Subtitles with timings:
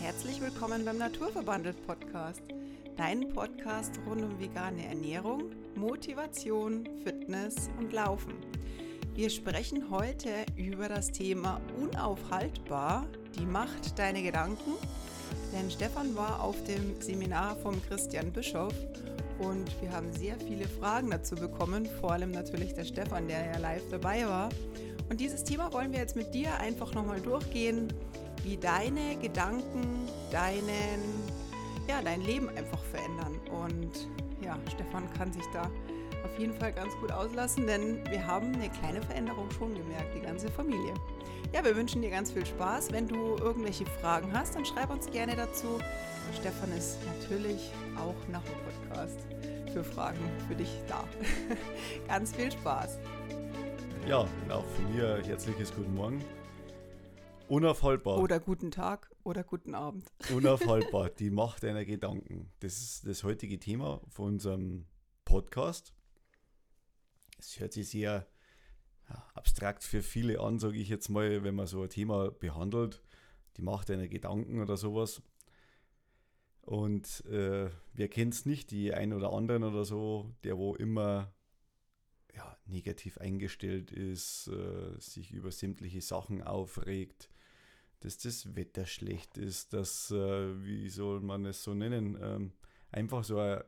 [0.00, 2.42] Herzlich willkommen beim Naturverbandelt Podcast,
[2.96, 8.34] dein Podcast rund um vegane Ernährung, Motivation, Fitness und Laufen.
[9.14, 13.06] Wir sprechen heute über das Thema unaufhaltbar,
[13.36, 14.74] die Macht deiner Gedanken.
[15.52, 18.74] Denn Stefan war auf dem Seminar vom Christian Bischof
[19.40, 23.58] und wir haben sehr viele Fragen dazu bekommen, vor allem natürlich der Stefan, der ja
[23.58, 24.48] live dabei war.
[25.10, 27.92] Und dieses Thema wollen wir jetzt mit dir einfach nochmal durchgehen,
[28.48, 31.02] wie deine Gedanken deinen,
[31.86, 33.38] ja, dein Leben einfach verändern.
[33.50, 34.08] Und
[34.42, 35.70] ja, Stefan kann sich da
[36.24, 40.20] auf jeden Fall ganz gut auslassen, denn wir haben eine kleine Veränderung schon gemerkt, die
[40.20, 40.94] ganze Familie.
[41.52, 42.90] Ja, wir wünschen dir ganz viel Spaß.
[42.90, 45.78] Wenn du irgendwelche Fragen hast, dann schreib uns gerne dazu.
[46.34, 49.18] Stefan ist natürlich auch nach dem Podcast
[49.74, 51.04] für Fragen für dich da.
[52.08, 52.98] ganz viel Spaß.
[54.06, 56.24] Ja, auch von mir herzliches Guten Morgen.
[57.48, 58.18] Unaufhaltbar.
[58.18, 60.12] Oder guten Tag oder guten Abend.
[60.34, 62.52] Unaufhaltbar, die Macht deiner Gedanken.
[62.60, 64.86] Das ist das heutige Thema von unserem
[65.24, 65.94] Podcast.
[67.38, 68.26] Es hört sich sehr
[69.34, 73.02] abstrakt für viele an, sage ich jetzt mal, wenn man so ein Thema behandelt.
[73.56, 75.22] Die Macht deiner Gedanken oder sowas.
[76.60, 81.32] Und äh, wer kennt es nicht, die ein oder anderen oder so, der wo immer
[82.34, 87.30] ja, negativ eingestellt ist, äh, sich über sämtliche Sachen aufregt,
[88.00, 92.52] dass das Wetter schlecht ist, dass, äh, wie soll man es so nennen, ähm,
[92.90, 93.64] einfach so eine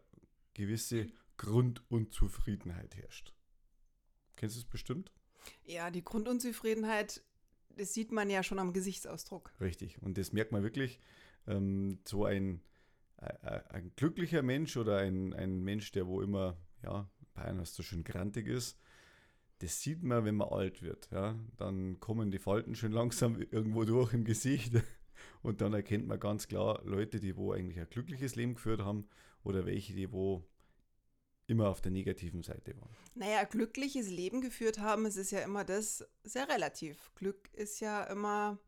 [0.54, 3.34] gewisse Grundunzufriedenheit herrscht.
[4.36, 5.12] Kennst du es bestimmt?
[5.64, 7.22] Ja, die Grundunzufriedenheit,
[7.76, 9.52] das sieht man ja schon am Gesichtsausdruck.
[9.60, 11.00] Richtig, und das merkt man wirklich.
[11.46, 12.60] Ähm, so ein,
[13.16, 17.82] ein, ein, glücklicher Mensch oder ein, ein Mensch, der wo immer, ja, bei einer so
[17.82, 18.78] schön grantig ist,
[19.60, 21.08] das sieht man, wenn man alt wird.
[21.12, 21.38] Ja?
[21.56, 24.74] Dann kommen die Falten schon langsam irgendwo durch im Gesicht.
[25.42, 29.06] Und dann erkennt man ganz klar Leute, die wo eigentlich ein glückliches Leben geführt haben
[29.44, 30.44] oder welche, die wo
[31.46, 32.90] immer auf der negativen Seite waren.
[33.14, 37.10] Naja, glückliches Leben geführt haben, es ist ja immer das sehr relativ.
[37.16, 38.58] Glück ist ja immer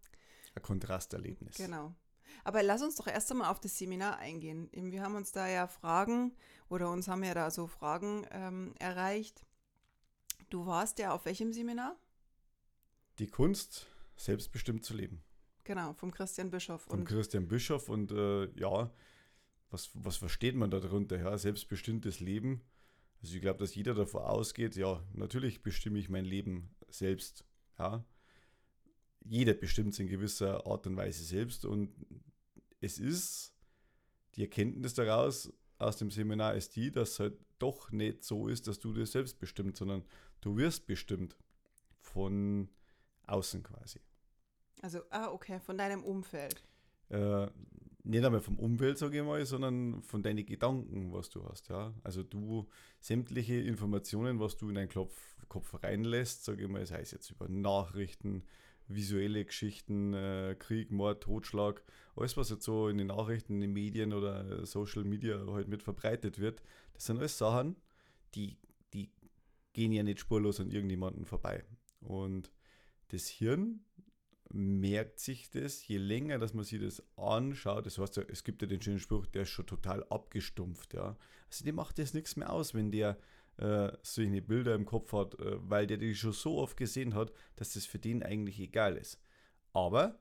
[0.55, 1.57] ein Kontrasterlebnis.
[1.57, 1.95] Genau.
[2.45, 4.69] Aber lass uns doch erst einmal auf das Seminar eingehen.
[4.73, 6.35] Wir haben uns da ja Fragen
[6.69, 9.47] oder uns haben ja da so Fragen ähm, erreicht
[10.53, 11.97] Du warst ja auf welchem Seminar?
[13.19, 13.87] Die Kunst,
[14.17, 15.25] selbstbestimmt zu leben.
[15.65, 16.83] Genau, vom Christian Bischof.
[16.83, 18.93] Vom Christian Bischof und äh, ja,
[19.71, 21.19] was, was versteht man darunter?
[21.19, 22.61] Ja, selbstbestimmtes Leben.
[23.23, 27.47] Also ich glaube, dass jeder davon ausgeht, ja, natürlich bestimme ich mein Leben selbst.
[27.79, 28.05] Ja.
[29.21, 31.95] Jeder bestimmt es in gewisser Art und Weise selbst und
[32.83, 33.55] es ist
[34.35, 38.67] die Erkenntnis daraus, aus dem Seminar ist die, dass es halt doch nicht so ist,
[38.67, 40.05] dass du das selbst bestimmt, sondern
[40.43, 41.37] du wirst bestimmt
[41.99, 42.69] von
[43.27, 44.01] außen quasi.
[44.83, 46.63] Also, ah, okay, von deinem Umfeld.
[47.09, 47.47] Äh,
[48.05, 51.95] nicht einmal vom Umfeld, sage ich mal, sondern von deinen Gedanken, was du hast, ja.
[52.03, 52.69] Also du
[53.01, 55.15] sämtliche Informationen, was du in deinen Kopf,
[55.49, 58.43] Kopf reinlässt, sage ich mal, sei es jetzt über Nachrichten,
[58.89, 61.85] visuelle Geschichten, äh, Krieg, Mord, Totschlag,
[62.17, 65.83] alles, was jetzt so in den Nachrichten, in den Medien oder Social Media halt mit
[65.83, 66.61] verbreitet wird,
[66.95, 67.77] das sind alles Sachen,
[68.35, 68.72] die, die
[69.73, 71.65] gehen ja nicht spurlos an irgendjemanden vorbei.
[72.01, 72.53] Und
[73.09, 73.85] das Hirn
[74.53, 78.69] merkt sich das, je länger, dass man sich das anschaut, das heißt, es gibt ja
[78.69, 81.17] den schönen Spruch, der ist schon total abgestumpft, ja.
[81.49, 83.19] Also dem macht das nichts mehr aus, wenn der
[83.57, 87.33] äh, solche Bilder im Kopf hat, äh, weil der die schon so oft gesehen hat,
[87.57, 89.19] dass das für den eigentlich egal ist.
[89.73, 90.21] Aber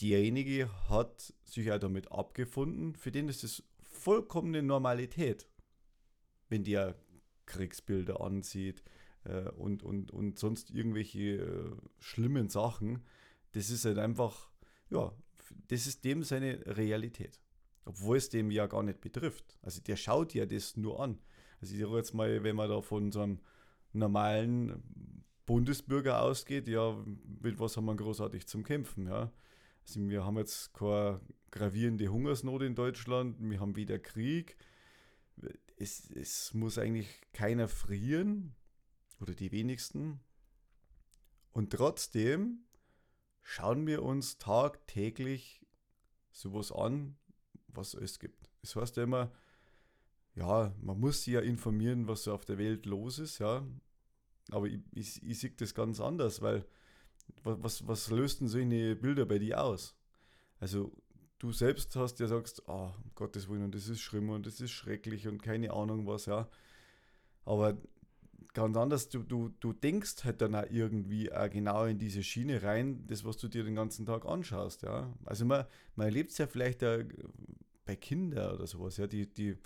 [0.00, 5.48] derjenige hat sich auch damit abgefunden, für den ist das vollkommene Normalität,
[6.48, 6.96] wenn der
[7.50, 8.82] Kriegsbilder ansieht
[9.24, 13.02] äh, und, und, und sonst irgendwelche äh, schlimmen Sachen.
[13.52, 14.50] Das ist halt einfach,
[14.90, 15.12] ja,
[15.68, 17.40] das ist dem seine Realität.
[17.84, 19.58] Obwohl es dem ja gar nicht betrifft.
[19.62, 21.18] Also der schaut ja das nur an.
[21.60, 23.40] Also ich sage jetzt mal, wenn man da von so einem
[23.92, 24.82] normalen
[25.46, 26.96] Bundesbürger ausgeht, ja,
[27.42, 29.32] mit was haben wir großartig zum Kämpfen, ja.
[29.82, 31.20] Also wir haben jetzt keine
[31.50, 34.56] gravierende Hungersnot in Deutschland, wir haben weder Krieg,
[35.80, 38.54] es, es muss eigentlich keiner frieren
[39.20, 40.20] oder die wenigsten.
[41.52, 42.64] Und trotzdem
[43.42, 45.66] schauen wir uns tagtäglich
[46.30, 47.16] sowas an,
[47.68, 48.50] was es gibt.
[48.62, 49.32] Es heißt ja immer,
[50.34, 53.66] ja, man muss sich ja informieren, was so auf der Welt los ist, ja.
[54.50, 56.66] Aber ich, ich, ich sehe das ganz anders, weil
[57.42, 59.96] was, was löst denn solche Bilder bei dir aus?
[60.58, 60.92] Also
[61.40, 64.60] du selbst hast ja sagst, oh, um Gottes Willen, und das ist schlimm und das
[64.60, 66.48] ist schrecklich und keine Ahnung was, ja.
[67.44, 67.76] Aber
[68.52, 72.62] ganz anders, du, du, du denkst halt dann auch irgendwie auch genau in diese Schiene
[72.62, 75.12] rein, das, was du dir den ganzen Tag anschaust, ja.
[75.24, 75.64] Also man,
[75.96, 76.98] man erlebt es ja vielleicht auch
[77.86, 79.56] bei Kindern oder sowas, ja, die, die,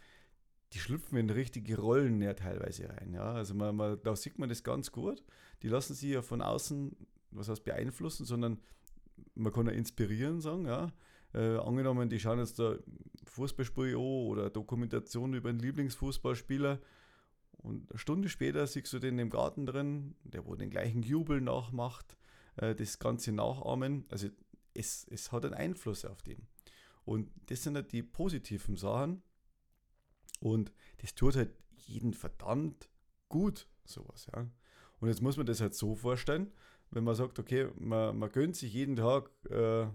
[0.72, 3.32] die schlüpfen in richtige Rollen ja teilweise rein, ja.
[3.32, 5.24] Also man, man, da sieht man das ganz gut.
[5.62, 6.96] Die lassen sich ja von außen,
[7.32, 8.60] was heißt beeinflussen, sondern
[9.34, 10.92] man kann ja inspirieren, sagen, ja.
[11.34, 12.76] Äh, angenommen, die schauen jetzt da
[13.26, 16.80] Fußballspiel an oder Dokumentation über einen Lieblingsfußballspieler
[17.64, 21.40] und eine Stunde später siehst du den im Garten drin, der wo den gleichen Jubel
[21.40, 22.16] nachmacht,
[22.56, 24.04] äh, das Ganze nachahmen.
[24.10, 24.28] Also
[24.74, 26.46] es, es hat einen Einfluss auf den.
[27.06, 29.22] Und das sind halt die positiven Sachen.
[30.40, 31.54] Und das tut halt
[31.86, 32.90] jeden verdammt
[33.28, 34.46] gut, sowas, ja.
[35.00, 36.52] Und jetzt muss man das halt so vorstellen,
[36.90, 39.86] wenn man sagt, okay, man, man gönnt sich jeden Tag, äh,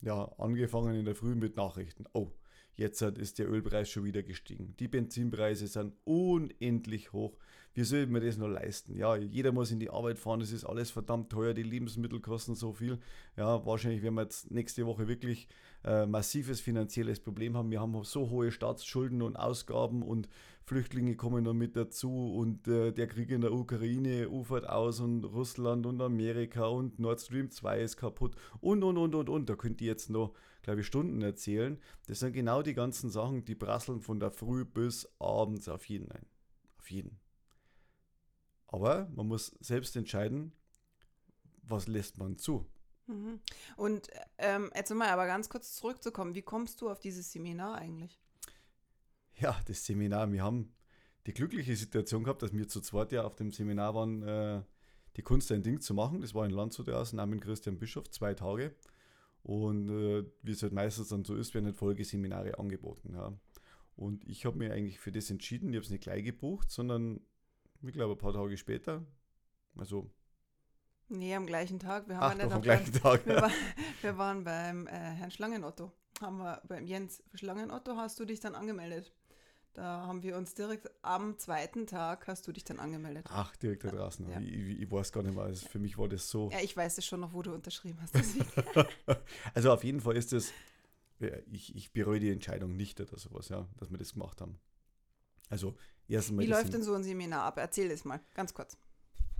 [0.00, 2.04] ja, angefangen in der Früh mit Nachrichten.
[2.12, 2.32] Oh,
[2.76, 4.74] Jetzt ist der Ölpreis schon wieder gestiegen.
[4.78, 7.36] Die Benzinpreise sind unendlich hoch.
[7.76, 8.96] Wie soll man das noch leisten?
[8.96, 12.54] Ja, jeder muss in die Arbeit fahren, es ist alles verdammt teuer, die Lebensmittel kosten
[12.54, 12.98] so viel.
[13.36, 15.46] Ja, wahrscheinlich werden wir jetzt nächste Woche wirklich
[15.84, 17.70] äh, massives finanzielles Problem haben.
[17.70, 20.26] Wir haben so hohe Staatsschulden und Ausgaben und
[20.64, 25.24] Flüchtlinge kommen noch mit dazu und äh, der Krieg in der Ukraine ufert aus und
[25.24, 29.50] Russland und Amerika und Nord Stream 2 ist kaputt und und und und und.
[29.50, 30.32] Da könnt ihr jetzt noch,
[30.66, 31.80] glaube ich, Stunden erzählen.
[32.08, 36.10] Das sind genau die ganzen Sachen, die prasseln von der Früh bis abends auf jeden
[36.10, 36.26] ein.
[36.78, 37.20] Auf jeden.
[38.66, 40.52] Aber man muss selbst entscheiden,
[41.62, 42.66] was lässt man zu.
[43.06, 43.38] Mhm.
[43.76, 44.08] Und
[44.38, 48.20] ähm, jetzt mal aber ganz kurz zurückzukommen, wie kommst du auf dieses Seminar eigentlich?
[49.36, 50.74] Ja, das Seminar, wir haben
[51.26, 54.62] die glückliche Situation gehabt, dass wir zu zweit ja auf dem Seminar waren, äh,
[55.16, 56.22] die Kunst ein Ding zu machen.
[56.22, 58.74] Das war in Landshut draußen, Namen Christian Bischof, zwei Tage.
[59.46, 63.14] Und äh, wie es halt meistens dann so ist, werden halt Folgeseminare angeboten.
[63.14, 63.32] Ja.
[63.94, 67.20] Und ich habe mir eigentlich für das entschieden, ich habe es nicht gleich gebucht, sondern
[67.80, 69.06] ich glaube ein paar Tage später.
[69.76, 70.10] Also
[71.08, 72.08] Nee, am gleichen Tag.
[72.08, 73.24] Wir, haben Ach, am gleichen beim, Tag.
[73.24, 73.50] Wir, war,
[74.02, 75.92] wir waren beim äh, Herrn Schlangenotto.
[76.20, 79.12] Haben wir beim Jens Schlangenotto hast du dich dann angemeldet.
[79.76, 83.26] Da haben wir uns direkt am zweiten Tag hast du dich dann angemeldet.
[83.28, 84.26] Ach, direkt da draußen.
[84.26, 84.40] Ja.
[84.40, 85.44] Ich, ich, weiß gar nicht mehr.
[85.44, 86.48] Also für mich war das so.
[86.50, 88.14] Ja, ich weiß es schon noch, wo du unterschrieben hast.
[89.54, 90.50] also auf jeden Fall ist das,
[91.52, 94.58] ich, ich bereue die Entscheidung nicht oder sowas, ja, dass wir das gemacht haben.
[95.50, 95.76] Also
[96.08, 96.46] erstmal.
[96.46, 97.58] Wie läuft denn so ein Seminar ab?
[97.58, 98.78] Erzähl es mal, ganz kurz.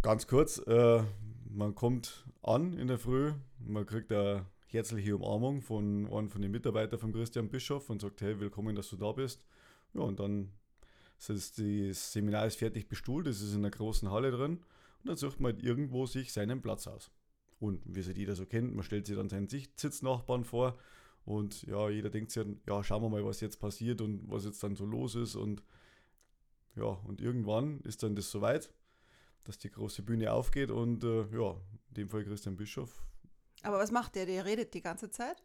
[0.02, 1.02] Ganz kurz, äh,
[1.48, 6.50] man kommt an in der Früh, man kriegt eine herzliche Umarmung von einem von den
[6.50, 9.42] Mitarbeitern von Christian Bischof und sagt, hey, willkommen, dass du da bist.
[9.94, 10.52] Ja, und dann
[11.18, 14.58] ist das Seminar ist fertig bestuhlt, es ist in einer großen Halle drin
[15.00, 17.10] und dann sucht man halt irgendwo sich seinen Platz aus.
[17.58, 20.78] Und wie es jeder so kennt, man stellt sich dann seinen Sitznachbarn vor
[21.24, 24.62] und ja, jeder denkt sich, ja, schauen wir mal, was jetzt passiert und was jetzt
[24.62, 25.62] dann so los ist und
[26.76, 28.70] ja, und irgendwann ist dann das soweit,
[29.44, 31.52] dass die große Bühne aufgeht und äh, ja,
[31.88, 33.02] in dem Fall Christian Bischof.
[33.62, 34.26] Aber was macht der?
[34.26, 35.42] Der redet die ganze Zeit?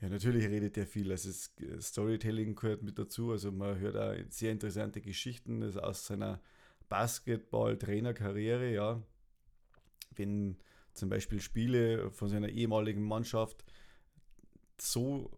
[0.00, 1.10] Ja, natürlich redet er viel.
[1.10, 1.30] Also
[1.80, 3.32] Storytelling gehört mit dazu.
[3.32, 6.40] Also man hört auch sehr interessante Geschichten aus seiner
[6.88, 9.02] Basketball-Trainerkarriere, ja.
[10.14, 10.56] Wenn
[10.94, 13.64] zum Beispiel Spiele von seiner ehemaligen Mannschaft
[14.80, 15.30] so,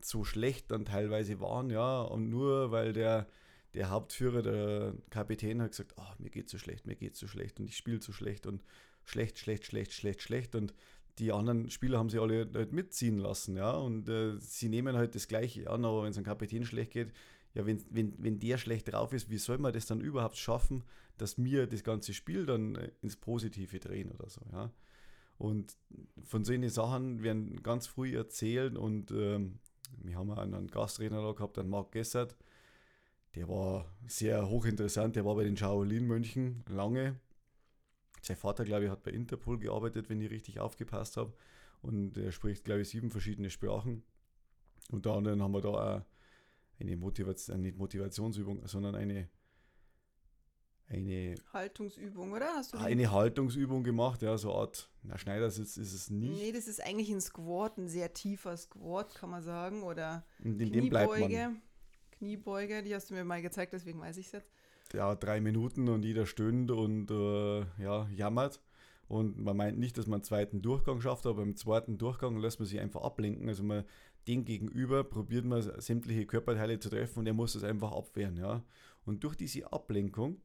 [0.00, 3.28] so schlecht dann teilweise waren, ja, und nur weil der,
[3.74, 7.60] der Hauptführer, der Kapitän hat gesagt, oh, mir geht so schlecht, mir geht so schlecht
[7.60, 8.62] und ich spiele so schlecht und
[9.04, 10.74] schlecht, schlecht, schlecht, schlecht, schlecht und
[11.18, 15.14] die anderen Spieler haben sie alle halt mitziehen lassen, ja, und äh, sie nehmen halt
[15.14, 17.12] das Gleiche an, aber wenn es einem Kapitän schlecht geht,
[17.54, 20.84] ja, wenn, wenn, wenn der schlecht drauf ist, wie soll man das dann überhaupt schaffen,
[21.16, 24.70] dass wir das ganze Spiel dann äh, ins Positive drehen oder so, ja.
[25.38, 25.76] Und
[26.24, 29.60] von solchen Sachen werden ganz früh erzählt und ähm,
[30.02, 32.36] wir haben einen, einen Gastredner da gehabt, einen Marc Gessert,
[33.36, 37.20] der war sehr hochinteressant, der war bei den Shaolin-Mönchen lange
[38.28, 41.32] sein Vater, glaube ich, hat bei Interpol gearbeitet, wenn ich richtig aufgepasst habe.
[41.82, 44.02] Und er spricht, glaube ich, sieben verschiedene Sprachen.
[44.90, 46.06] Unter anderem haben wir da
[46.80, 49.28] eine Motivation, nicht Motivationsübung, sondern eine,
[50.88, 52.46] eine Haltungsübung, oder?
[52.54, 56.40] Hast du eine Haltungsübung gemacht, ja, so eine Art, na, Schneidersitz ist es nicht.
[56.40, 60.60] Nee, das ist eigentlich ein Squat, ein sehr tiefer Squat, kann man sagen, oder Und
[60.60, 60.80] in Kniebeuge.
[60.80, 61.62] Dem bleibt man.
[62.12, 64.50] Kniebeuge, die hast du mir mal gezeigt, deswegen weiß ich es jetzt
[64.92, 68.60] ja, drei Minuten und jeder stöhnt und äh, ja, jammert.
[69.06, 72.58] Und man meint nicht, dass man einen zweiten Durchgang schafft, aber beim zweiten Durchgang lässt
[72.58, 73.48] man sich einfach ablenken.
[73.48, 73.84] Also man
[74.28, 78.36] den gegenüber probiert man sämtliche Körperteile zu treffen und er muss das einfach abwehren.
[78.36, 78.62] Ja?
[79.04, 80.42] Und durch diese Ablenkung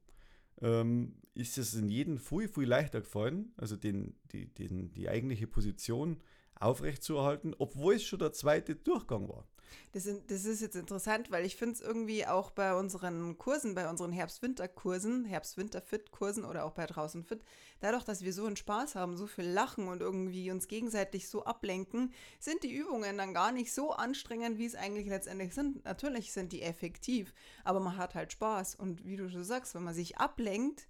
[0.62, 5.48] ähm, ist es in jedem viel, viel leichter gefallen, also den, die, den, die eigentliche
[5.48, 6.22] Position
[6.56, 9.48] aufrechtzuerhalten, obwohl es schon der zweite Durchgang war.
[9.92, 13.90] Das, das ist jetzt interessant, weil ich finde es irgendwie auch bei unseren Kursen, bei
[13.90, 17.44] unseren Herbst-Winter-Kursen, Herbst-Winter-Fit-Kursen oder auch bei draußen Fit,
[17.80, 21.44] dadurch, dass wir so einen Spaß haben, so viel lachen und irgendwie uns gegenseitig so
[21.46, 25.84] ablenken, sind die Übungen dann gar nicht so anstrengend, wie es eigentlich letztendlich sind.
[25.86, 28.76] Natürlich sind die effektiv, aber man hat halt Spaß.
[28.76, 30.88] Und wie du schon sagst, wenn man sich ablenkt,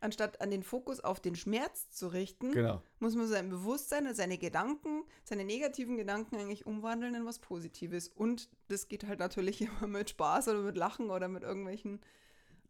[0.00, 2.82] anstatt an den Fokus auf den Schmerz zu richten, Genau.
[2.98, 8.08] muss man sein Bewusstsein, seine Gedanken, seine negativen Gedanken eigentlich umwandeln in was Positives.
[8.08, 12.00] Und das geht halt natürlich immer mit Spaß oder mit Lachen oder mit irgendwelchen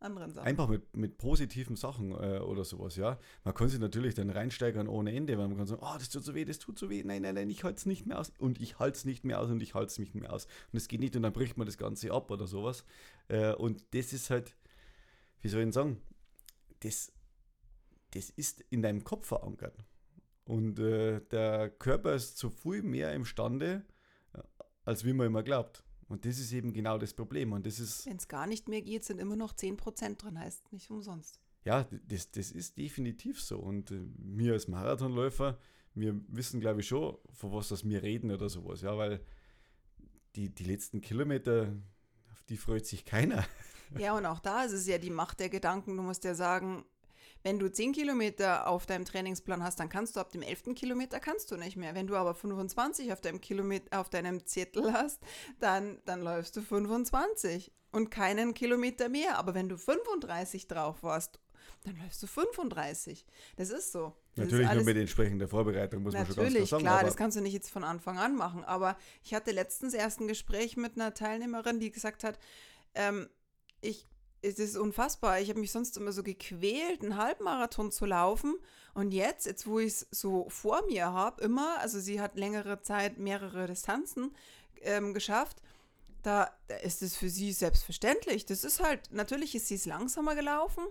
[0.01, 0.47] anderen Sachen.
[0.47, 3.19] Einfach mit, mit positiven Sachen äh, oder sowas, ja.
[3.45, 6.25] Man kann sich natürlich dann reinsteigern ohne Ende, weil man kann sagen, oh, das tut
[6.25, 8.33] so weh, das tut so weh, nein, nein, nein, ich halte es nicht mehr aus
[8.39, 10.47] und ich halte es nicht mehr aus und ich halte es nicht mehr aus.
[10.73, 12.85] Und es geht nicht und dann bricht man das Ganze ab oder sowas.
[13.29, 14.57] Äh, und das ist halt,
[15.43, 16.01] wie soll ich denn sagen,
[16.81, 17.13] das,
[18.13, 19.85] das ist in deinem Kopf verankert.
[20.45, 23.85] Und äh, der Körper ist zu viel mehr imstande,
[24.33, 24.39] äh,
[24.85, 25.85] als wie man immer glaubt.
[26.09, 27.53] Und das ist eben genau das Problem.
[27.53, 30.73] Und das ist, Wenn es gar nicht mehr geht, sind immer noch 10% drin, heißt
[30.73, 31.39] nicht umsonst.
[31.65, 33.59] ja, das, das ist definitiv so.
[33.59, 35.59] Und äh, wir als Marathonläufer,
[35.95, 38.81] wir wissen, glaube ich, schon, von was das wir reden oder sowas.
[38.81, 39.21] Ja, weil
[40.35, 41.73] die, die letzten Kilometer,
[42.33, 43.45] auf die freut sich keiner.
[43.99, 45.97] Ja, und auch da ist es ja die Macht der Gedanken.
[45.97, 46.85] Du musst ja sagen,
[47.43, 50.75] wenn du 10 Kilometer auf deinem Trainingsplan hast, dann kannst du ab dem 11.
[50.75, 51.95] Kilometer kannst du nicht mehr.
[51.95, 55.21] Wenn du aber 25 auf deinem, Kilometer, auf deinem Zettel hast,
[55.59, 59.39] dann, dann läufst du 25 und keinen Kilometer mehr.
[59.39, 61.41] Aber wenn du 35 drauf warst,
[61.85, 63.25] dann läufst du 35.
[63.57, 64.15] Das ist so.
[64.35, 66.83] Das Natürlich ist nur alles- mit entsprechender Vorbereitung, muss man schon ganz klar Natürlich, sagen.
[66.83, 68.65] klar, das kannst du nicht jetzt von Anfang an machen.
[68.65, 72.39] Aber ich hatte letztens erst ein Gespräch mit einer Teilnehmerin, die gesagt hat,
[72.95, 73.31] ähm,
[73.81, 74.07] ich,
[74.43, 75.41] es ist unfassbar.
[75.41, 78.57] Ich habe mich sonst immer so gequält, einen Halbmarathon zu laufen.
[78.95, 82.81] Und jetzt, jetzt wo ich es so vor mir habe, immer, also sie hat längere
[82.83, 84.35] Zeit mehrere Distanzen
[84.83, 85.63] ähm, geschafft,
[86.23, 88.47] da, da ist es für sie selbstverständlich.
[88.47, 90.85] Das ist halt, natürlich ist sie es langsamer gelaufen,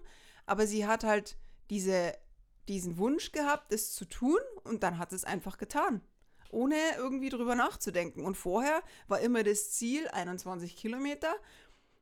[0.46, 1.38] aber sie hat halt
[1.70, 2.14] diese,
[2.68, 6.02] diesen Wunsch gehabt, es zu tun und dann hat es einfach getan.
[6.52, 8.26] Ohne irgendwie drüber nachzudenken.
[8.26, 11.36] Und vorher war immer das Ziel 21 Kilometer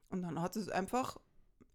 [0.09, 1.17] und dann hat es einfach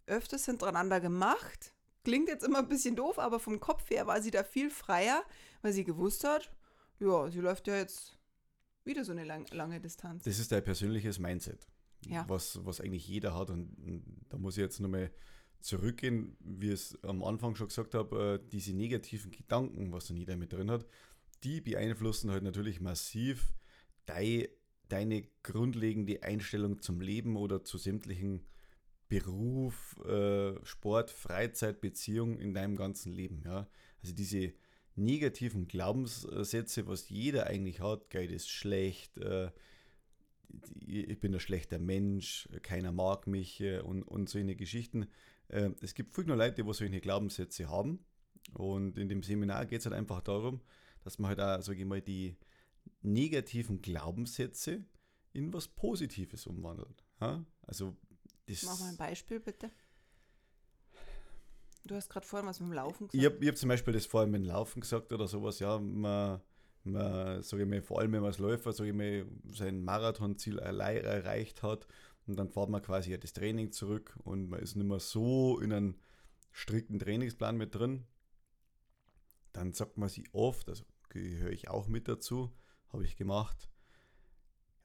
[0.07, 1.73] öfters hintereinander gemacht.
[2.03, 5.23] Klingt jetzt immer ein bisschen doof, aber vom Kopf her war sie da viel freier,
[5.61, 6.51] weil sie gewusst hat,
[6.99, 8.17] ja, sie läuft ja jetzt
[8.83, 10.23] wieder so eine lang, lange Distanz.
[10.23, 11.65] das ist dein persönliches Mindset,
[12.05, 12.25] Ja.
[12.27, 13.49] was, was eigentlich jeder hat.
[13.49, 15.11] Und, und da muss ich jetzt nochmal
[15.61, 20.17] zurückgehen, wie ich es am Anfang schon gesagt habe, äh, diese negativen Gedanken, was dann
[20.17, 20.85] jeder mit drin hat,
[21.43, 23.53] die beeinflussen halt natürlich massiv
[24.05, 24.49] dei,
[24.89, 28.45] deine grundlegende Einstellung zum Leben oder zu sämtlichen
[29.13, 33.43] Beruf, äh, Sport, Freizeit, Beziehung in deinem ganzen Leben.
[33.45, 33.67] Ja?
[34.01, 34.53] Also diese
[34.95, 39.51] negativen Glaubenssätze, was jeder eigentlich hat, Geld ist schlecht, äh,
[40.79, 45.07] ich bin ein schlechter Mensch, keiner mag mich äh, und, und solche Geschichten.
[45.47, 48.03] Äh, es gibt viele Leute, die solche Glaubenssätze haben.
[48.53, 50.61] Und in dem Seminar geht es halt einfach darum,
[51.03, 52.35] dass man halt auch, sage ich mal, die
[53.01, 54.83] negativen Glaubenssätze
[55.33, 57.03] in was Positives umwandelt.
[57.61, 57.95] Also
[58.47, 59.71] das, Mach mal ein Beispiel, bitte.
[61.85, 63.13] Du hast gerade vorhin was mit dem Laufen gesagt.
[63.13, 66.39] Ich habe hab zum Beispiel das vorhin mit dem Laufen gesagt oder sowas, ja, man,
[66.83, 70.59] man sage ich mal, vor allem wenn man als Läufer, sage ich mal, sein Marathonziel
[70.59, 71.87] allein erreicht hat
[72.25, 75.59] und dann fährt man quasi ja das Training zurück und man ist nicht mehr so
[75.59, 75.95] in einem
[76.51, 78.05] strikten Trainingsplan mit drin,
[79.51, 82.51] dann sagt man sich oft, also gehöre ich auch mit dazu,
[82.93, 83.69] habe ich gemacht,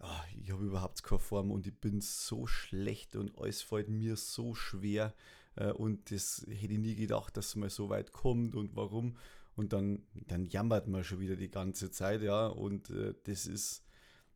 [0.00, 4.16] ja, ich habe überhaupt keine Form und ich bin so schlecht und alles fällt mir
[4.16, 5.14] so schwer
[5.56, 9.16] äh, und das hätte ich nie gedacht, dass es mal so weit kommt und warum.
[9.56, 12.46] Und dann, dann jammert man schon wieder die ganze Zeit, ja.
[12.46, 13.84] Und äh, das ist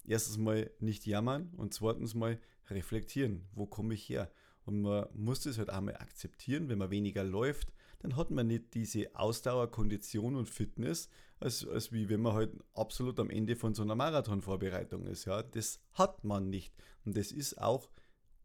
[0.05, 3.47] erstens mal nicht jammern und zweitens mal reflektieren.
[3.55, 4.33] Wo komme ich her?
[4.65, 8.75] Und man muss das halt einmal akzeptieren, wenn man weniger läuft, dann hat man nicht
[8.75, 11.09] diese Ausdauer, Kondition und Fitness,
[11.43, 15.25] als, als wie wenn man halt absolut am Ende von so einer Marathonvorbereitung ist.
[15.25, 15.43] Ja.
[15.43, 16.75] Das hat man nicht.
[17.05, 17.91] Und das ist auch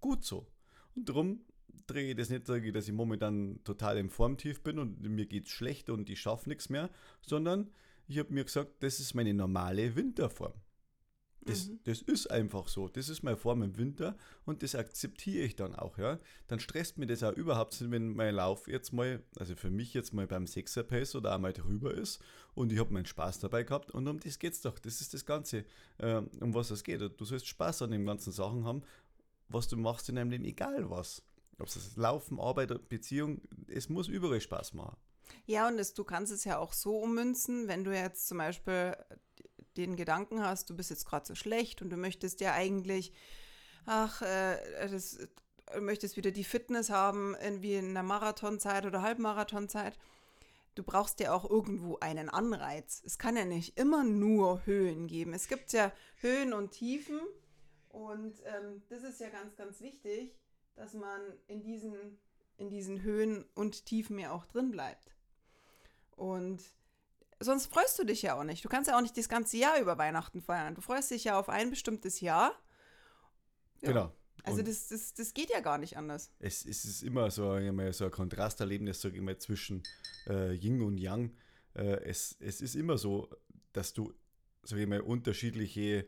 [0.02, 0.48] gut so.
[0.96, 1.42] Und darum
[1.86, 5.26] drehe ich das nicht, sage ich, dass ich momentan total im Formtief bin und mir
[5.26, 6.90] geht es schlecht und ich schaffe nichts mehr,
[7.22, 7.72] sondern
[8.08, 10.54] ich habe mir gesagt, das ist meine normale Winterform.
[11.48, 11.80] Das, Mhm.
[11.86, 12.88] das ist einfach so.
[12.88, 16.20] Das ist meine Form im Winter und das akzeptiere ich dann auch, ja.
[16.48, 19.94] Dann stresst mir das auch überhaupt nicht, wenn mein Lauf jetzt mal, also für mich
[19.94, 22.20] jetzt mal beim Sechser Pace oder einmal drüber ist
[22.54, 24.78] und ich habe meinen Spaß dabei gehabt und um das geht's doch.
[24.80, 25.66] Das ist das Ganze,
[26.00, 27.02] ähm, um was es geht.
[27.02, 28.84] Du sollst Spaß an den ganzen Sachen haben,
[29.50, 31.24] was du machst in deinem Leben, egal was.
[31.60, 34.96] Ob es das Laufen, Arbeit, Beziehung, es muss überall Spaß machen.
[35.46, 38.96] Ja, und es, du kannst es ja auch so ummünzen, wenn du jetzt zum Beispiel
[39.86, 43.14] den Gedanken hast, du bist jetzt gerade so schlecht und du möchtest ja eigentlich,
[43.86, 45.28] ach, äh, das,
[45.74, 49.98] du möchtest wieder die Fitness haben, irgendwie in einer Marathonzeit oder Halbmarathonzeit.
[50.76, 53.02] Du brauchst ja auch irgendwo einen Anreiz.
[53.04, 55.34] Es kann ja nicht immer nur Höhen geben.
[55.34, 57.20] Es gibt ja Höhen und Tiefen.
[57.90, 60.36] Und ähm, das ist ja ganz, ganz wichtig,
[60.76, 62.20] dass man in diesen,
[62.58, 65.16] in diesen Höhen und Tiefen ja auch drin bleibt.
[66.16, 66.62] Und
[67.40, 68.64] sonst freust du dich ja auch nicht.
[68.64, 70.76] Du kannst ja auch nicht das ganze Jahr über Weihnachten feiern.
[70.76, 72.52] Du freust dich ja auf ein bestimmtes Jahr.
[73.82, 73.90] Ja.
[73.90, 74.14] Genau.
[74.44, 76.32] Also das, das, das geht ja gar nicht anders.
[76.40, 79.84] Es, es ist immer so, immer so ein Kontrasterlebnis, sage ich mal, zwischen
[80.28, 81.36] äh, Yin und Yang.
[81.74, 83.30] Äh, es, es ist immer so,
[83.74, 84.14] dass du,
[84.64, 86.08] sage ich mal, unterschiedliche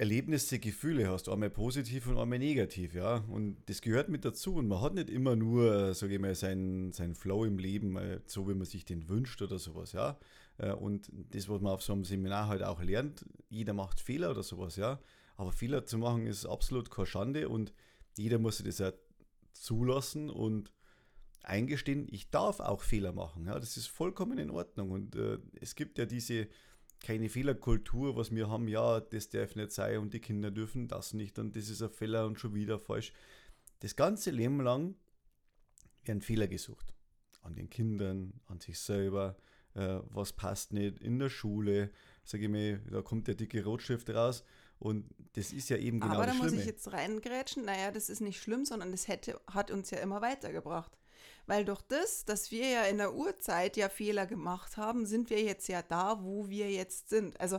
[0.00, 3.18] Erlebnisse, Gefühle hast, einmal positiv und einmal negativ, ja.
[3.28, 4.54] Und das gehört mit dazu.
[4.54, 8.20] Und man hat nicht immer nur, sage ich mal, seinen, seinen Flow im Leben, äh,
[8.24, 10.18] so wie man sich den wünscht oder sowas, ja.
[10.56, 14.30] Äh, und das, was man auf so einem Seminar halt auch lernt, jeder macht Fehler
[14.30, 15.00] oder sowas, ja.
[15.36, 17.74] Aber Fehler zu machen ist absolut keine Schande und
[18.16, 18.92] jeder muss sich das ja
[19.52, 20.72] zulassen und
[21.42, 23.44] eingestehen, ich darf auch Fehler machen.
[23.44, 24.92] Ja, das ist vollkommen in Ordnung.
[24.92, 26.48] Und äh, es gibt ja diese
[27.02, 31.14] keine Fehlerkultur, was wir haben, ja, das darf nicht sein und die Kinder dürfen das
[31.14, 33.12] nicht und das ist ein Fehler und schon wieder falsch.
[33.80, 34.94] Das ganze Leben lang
[36.04, 36.94] werden Fehler gesucht.
[37.42, 39.36] An den Kindern, an sich selber,
[39.74, 41.90] äh, was passt nicht in der Schule,
[42.24, 44.44] sage ich mir, da kommt der dicke Rotstift raus
[44.78, 46.52] und das ist ja eben genau Aber das da Schlimme.
[46.52, 49.98] muss ich jetzt reingrätschen, naja, das ist nicht schlimm, sondern das hätte, hat uns ja
[49.98, 50.96] immer weitergebracht.
[51.50, 55.42] Weil durch das, dass wir ja in der Urzeit ja Fehler gemacht haben, sind wir
[55.42, 57.40] jetzt ja da, wo wir jetzt sind.
[57.40, 57.58] Also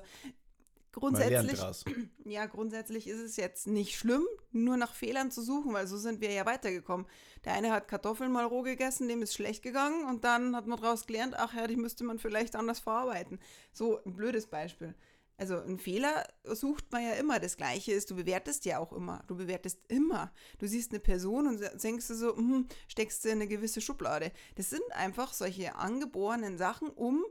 [0.93, 1.60] grundsätzlich,
[2.24, 6.21] ja, grundsätzlich ist es jetzt nicht schlimm, nur nach Fehlern zu suchen, weil so sind
[6.21, 7.05] wir ja weitergekommen.
[7.43, 10.79] Der eine hat Kartoffeln mal roh gegessen, dem ist schlecht gegangen und dann hat man
[10.79, 13.41] daraus gelernt, ach ja, die müsste man vielleicht anders verarbeiten.
[13.74, 14.95] So ein blödes Beispiel.
[15.41, 17.39] Also ein Fehler sucht man ja immer.
[17.39, 19.24] Das Gleiche ist, du bewertest ja auch immer.
[19.25, 20.31] Du bewertest immer.
[20.60, 24.31] Du siehst eine Person und denkst du so, hm, steckst du in eine gewisse Schublade.
[24.53, 27.25] Das sind einfach solche angeborenen Sachen, um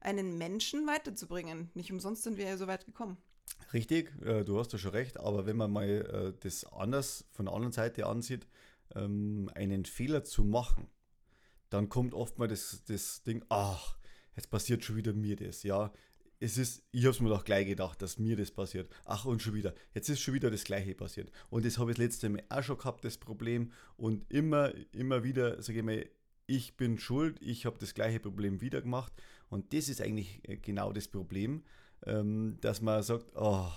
[0.00, 1.72] einen Menschen weiterzubringen.
[1.74, 3.16] Nicht umsonst sind wir ja so weit gekommen.
[3.72, 7.46] Richtig, äh, du hast ja schon recht, aber wenn man mal äh, das anders von
[7.46, 8.46] der anderen Seite ansieht,
[8.94, 10.86] ähm, einen Fehler zu machen,
[11.70, 13.96] dann kommt oft mal das, das Ding, ach,
[14.36, 15.92] jetzt passiert schon wieder mir das, ja
[16.38, 18.90] es ist, ich habe es mir doch gleich gedacht, dass mir das passiert.
[19.04, 19.74] Ach, und schon wieder.
[19.94, 21.30] Jetzt ist schon wieder das Gleiche passiert.
[21.48, 23.72] Und das habe ich das letzte Mal auch schon gehabt, das Problem.
[23.96, 26.06] Und immer, immer wieder sage ich mir,
[26.46, 29.12] ich bin schuld, ich habe das gleiche Problem wieder gemacht.
[29.48, 31.64] Und das ist eigentlich äh, genau das Problem,
[32.04, 33.68] ähm, dass man sagt, oh,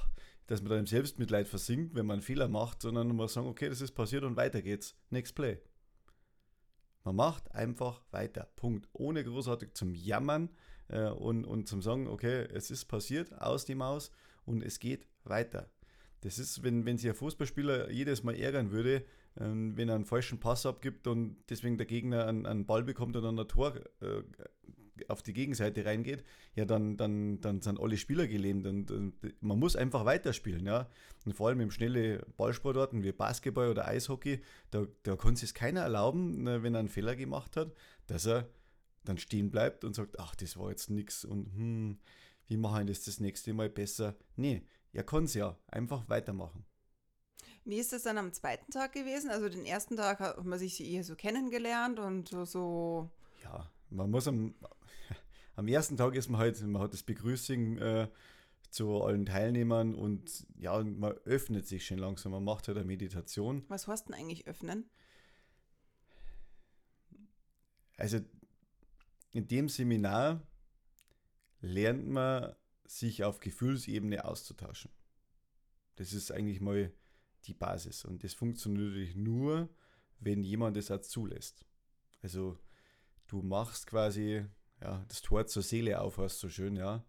[0.48, 3.70] dass man da im Selbstmitleid versinkt, wenn man einen Fehler macht, sondern man sagt, okay,
[3.70, 4.96] das ist passiert und weiter geht's.
[5.10, 5.60] Next play.
[7.04, 8.50] Man macht einfach weiter.
[8.56, 8.90] Punkt.
[8.94, 10.50] Ohne großartig zum Jammern
[10.90, 14.12] äh, und, und zum sagen, okay, es ist passiert, aus die Maus
[14.46, 15.70] und es geht weiter.
[16.22, 19.06] Das ist, wenn, wenn sich ein Fußballspieler jedes Mal ärgern würde,
[19.40, 23.16] ähm, wenn er einen falschen Pass abgibt und deswegen der Gegner einen, einen Ball bekommt
[23.16, 24.24] und dann ein Tor äh,
[25.08, 26.26] auf die Gegenseite reingeht,
[26.56, 30.90] ja, dann, dann, dann sind alle Spieler gelähmt und, und man muss einfach weiterspielen, ja.
[31.26, 35.82] Und vor allem im schnellen Ballsportarten wie Basketball oder Eishockey, da, da kann sich keiner
[35.82, 37.74] erlauben, ne, wenn er einen Fehler gemacht hat,
[38.08, 38.50] dass er
[39.10, 42.00] dann stehen bleibt und sagt, ach, das war jetzt nichts und hm,
[42.48, 44.16] wie mache ich das das nächste Mal besser?
[44.36, 46.66] Nee, er kann es ja einfach weitermachen.
[47.66, 49.30] Wie ist das dann am zweiten Tag gewesen?
[49.30, 53.10] Also den ersten Tag hat man sich eher so kennengelernt und so,
[53.44, 54.56] Ja, man muss am,
[55.56, 58.08] am ersten Tag ist man halt, man hat das Begrüßung äh,
[58.72, 63.66] zu allen Teilnehmern und ja, man öffnet sich schon langsam, man macht halt eine Meditation.
[63.68, 64.90] Was heißt denn eigentlich öffnen?
[67.98, 68.20] Also
[69.32, 70.42] in dem Seminar
[71.62, 74.92] lernt man sich auf Gefühlsebene auszutauschen.
[75.96, 76.92] Das ist eigentlich mal
[77.46, 78.06] die Basis.
[78.06, 79.70] Und das funktioniert natürlich nur,
[80.20, 81.66] wenn jemand das auch zulässt.
[82.22, 82.58] Also
[83.28, 84.46] du machst quasi
[84.82, 87.06] ja, das Tor zur Seele auf, hast so schön, ja.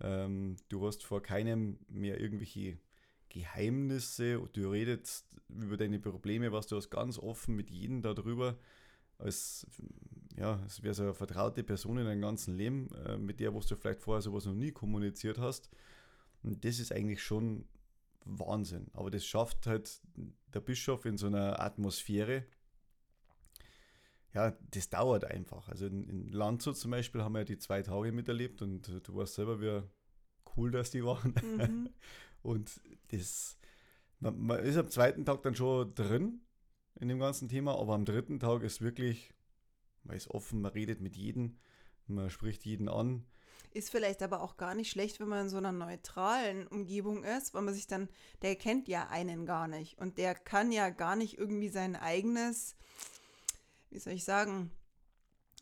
[0.00, 2.78] Ähm, du hast vor keinem mehr irgendwelche
[3.28, 8.58] Geheimnisse, du redest über deine Probleme, was du hast ganz offen mit jedem darüber
[9.18, 9.66] als,
[10.36, 13.60] ja, es wäre so eine vertraute Person in deinem ganzen Leben, äh, mit der, wo
[13.60, 15.70] du vielleicht vorher sowas noch nie kommuniziert hast.
[16.42, 17.66] Und das ist eigentlich schon
[18.24, 18.88] Wahnsinn.
[18.94, 20.00] Aber das schafft halt
[20.54, 22.44] der Bischof in so einer Atmosphäre.
[24.34, 25.68] Ja, das dauert einfach.
[25.68, 29.14] Also in, in Landshut zum Beispiel haben wir ja die zwei Tage miterlebt und du
[29.14, 29.82] weißt selber, wie
[30.56, 31.34] cool das die waren.
[31.42, 31.90] Mhm.
[32.42, 33.58] und das,
[34.20, 36.40] man, man ist am zweiten Tag dann schon drin
[37.00, 39.34] in dem ganzen Thema, aber am dritten Tag ist wirklich,
[40.04, 41.58] man ist offen, man redet mit jedem,
[42.06, 43.24] man spricht jeden an.
[43.74, 47.54] Ist vielleicht aber auch gar nicht schlecht, wenn man in so einer neutralen Umgebung ist,
[47.54, 48.08] weil man sich dann,
[48.42, 49.98] der kennt ja einen gar nicht.
[49.98, 52.76] Und der kann ja gar nicht irgendwie sein eigenes,
[53.90, 54.70] wie soll ich sagen,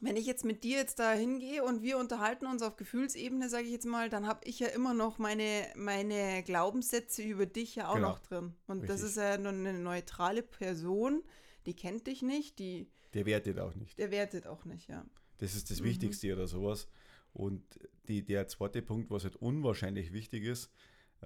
[0.00, 3.64] wenn ich jetzt mit dir jetzt da hingehe und wir unterhalten uns auf Gefühlsebene, sage
[3.64, 7.88] ich jetzt mal, dann habe ich ja immer noch meine, meine Glaubenssätze über dich ja
[7.88, 8.09] auch genau.
[8.11, 8.55] noch drin.
[8.66, 8.88] Und Richtig.
[8.88, 11.22] das ist ja nur eine neutrale Person,
[11.66, 12.90] die kennt dich nicht, die.
[13.14, 13.99] Der wertet auch nicht.
[13.99, 15.05] Der wertet auch nicht, ja.
[15.38, 15.85] Das ist das mhm.
[15.87, 16.88] Wichtigste oder sowas.
[17.33, 17.62] Und
[18.09, 20.70] die, der zweite Punkt, was halt unwahrscheinlich wichtig ist,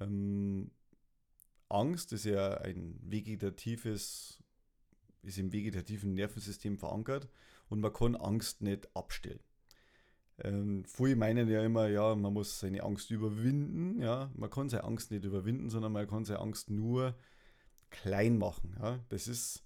[0.00, 0.70] ähm,
[1.68, 4.42] Angst ist ja ein vegetatives,
[5.22, 7.28] ist im vegetativen Nervensystem verankert
[7.68, 9.40] und man kann Angst nicht abstellen.
[10.38, 14.00] Ähm, viele meinen ja immer, ja, man muss seine Angst überwinden.
[14.00, 17.16] Ja, man kann seine Angst nicht überwinden, sondern man kann seine Angst nur
[17.90, 18.76] klein machen.
[18.80, 19.63] Ja, das ist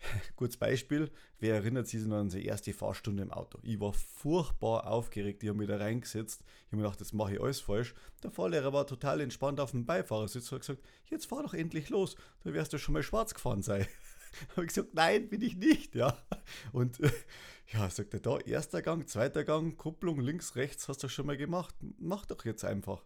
[0.36, 3.58] Kurzes Beispiel, wer erinnert sich noch an seine erste Fahrstunde im Auto?
[3.62, 7.34] Ich war furchtbar aufgeregt, ich habe mich da reingesetzt, ich habe mir gedacht, jetzt mache
[7.34, 7.94] ich alles falsch.
[8.22, 11.88] Der Fahrlehrer war total entspannt auf dem Beifahrersitz und hat gesagt, jetzt fahr doch endlich
[11.90, 13.86] los, du wirst ja schon mal schwarz gefahren sein.
[14.50, 16.16] habe ich gesagt, nein, bin ich nicht, ja.
[16.72, 16.98] Und
[17.72, 21.36] ja, sagt er da, erster Gang, zweiter Gang, Kupplung links, rechts, hast du schon mal
[21.36, 23.04] gemacht, mach doch jetzt einfach.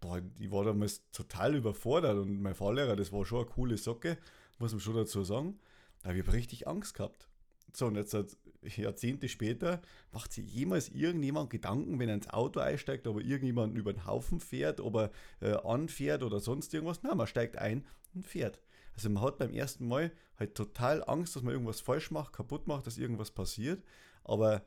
[0.00, 4.16] Boah, ich war damals total überfordert und mein Fahrlehrer, das war schon eine coole Socke,
[4.58, 5.58] muss man schon dazu sagen.
[6.02, 7.28] Ich habe richtig Angst gehabt.
[7.72, 8.16] So, und jetzt
[8.62, 9.80] Jahrzehnte später
[10.12, 14.06] macht sich jemals irgendjemand Gedanken, wenn er ins Auto einsteigt, ob er irgendjemanden über den
[14.06, 15.10] Haufen fährt, ob er
[15.40, 17.02] äh, anfährt oder sonst irgendwas.
[17.02, 18.60] Nein, man steigt ein und fährt.
[18.94, 22.66] Also man hat beim ersten Mal halt total Angst, dass man irgendwas falsch macht, kaputt
[22.66, 23.82] macht, dass irgendwas passiert.
[24.24, 24.62] Aber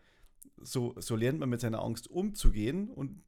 [0.62, 3.22] so, so lernt man mit seiner Angst umzugehen und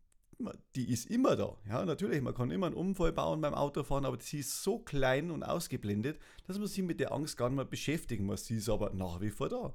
[0.76, 1.58] die ist immer da.
[1.68, 5.32] Ja, natürlich, man kann immer einen Unfall bauen beim Autofahren, aber sie ist so klein
[5.32, 8.46] und ausgeblendet, dass man sich mit der Angst gar nicht mehr beschäftigen muss.
[8.46, 9.74] Sie ist aber nach wie vor da.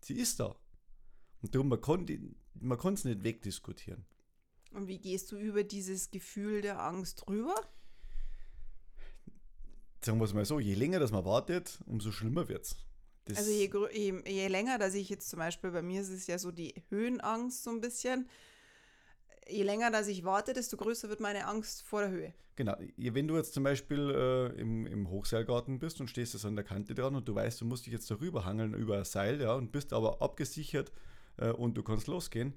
[0.00, 0.56] Sie ist da.
[1.42, 4.04] Und darum, man kann es nicht wegdiskutieren.
[4.72, 7.54] Und wie gehst du über dieses Gefühl der Angst rüber?
[10.04, 13.36] Sagen wir es mal so, je länger das man wartet, umso schlimmer wird es.
[13.36, 16.38] also je, je, je länger, dass ich jetzt zum Beispiel, bei mir ist es ja
[16.38, 18.28] so die Höhenangst so ein bisschen,
[19.48, 22.34] je länger dass ich warte, desto größer wird meine Angst vor der Höhe.
[22.56, 22.76] Genau.
[22.96, 26.64] Wenn du jetzt zum Beispiel äh, im, im Hochseilgarten bist und stehst jetzt an der
[26.64, 29.54] Kante dran und du weißt, du musst dich jetzt darüber hangeln über ein Seil, ja,
[29.54, 30.92] und bist aber abgesichert
[31.38, 32.54] äh, und du kannst losgehen,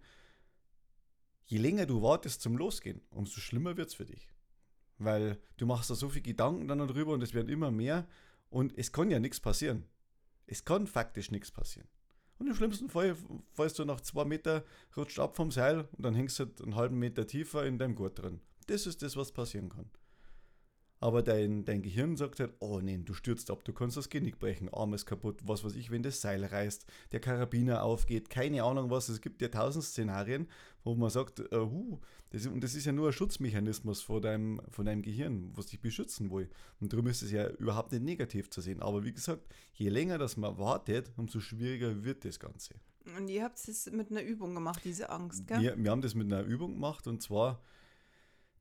[1.46, 4.28] je länger du wartest zum Losgehen, umso schlimmer wird es für dich.
[4.98, 8.08] Weil du machst da so viel Gedanken dann darüber und es werden immer mehr
[8.50, 9.86] und es kann ja nichts passieren.
[10.46, 11.88] Es kann faktisch nichts passieren.
[12.38, 13.16] Und im schlimmsten Fall
[13.54, 14.64] fallst du nach zwei Meter,
[14.98, 17.96] rutscht ab vom Seil und dann hängst du halt einen halben Meter tiefer in deinem
[17.96, 18.42] Gurt drin.
[18.68, 19.90] Das ist das, was passieren kann.
[21.00, 24.40] Aber dein, dein Gehirn sagt halt, oh nein, du stürzt ab, du kannst das Genick
[24.40, 28.64] brechen, Arm ist kaputt, was weiß ich, wenn das Seil reißt, der Karabiner aufgeht, keine
[28.64, 29.10] Ahnung was.
[29.10, 30.48] Es gibt ja tausend Szenarien,
[30.84, 34.62] wo man sagt, uh, uh, das, und das ist ja nur ein Schutzmechanismus von deinem,
[34.70, 36.50] von deinem Gehirn, was dich beschützen will.
[36.80, 38.82] Und darum ist es ja überhaupt nicht negativ zu sehen.
[38.82, 42.76] Aber wie gesagt, je länger das man wartet, umso schwieriger wird das Ganze.
[43.18, 45.62] Und ihr habt es mit einer Übung gemacht, diese Angst, gell?
[45.62, 47.62] Wir, wir haben das mit einer Übung gemacht und zwar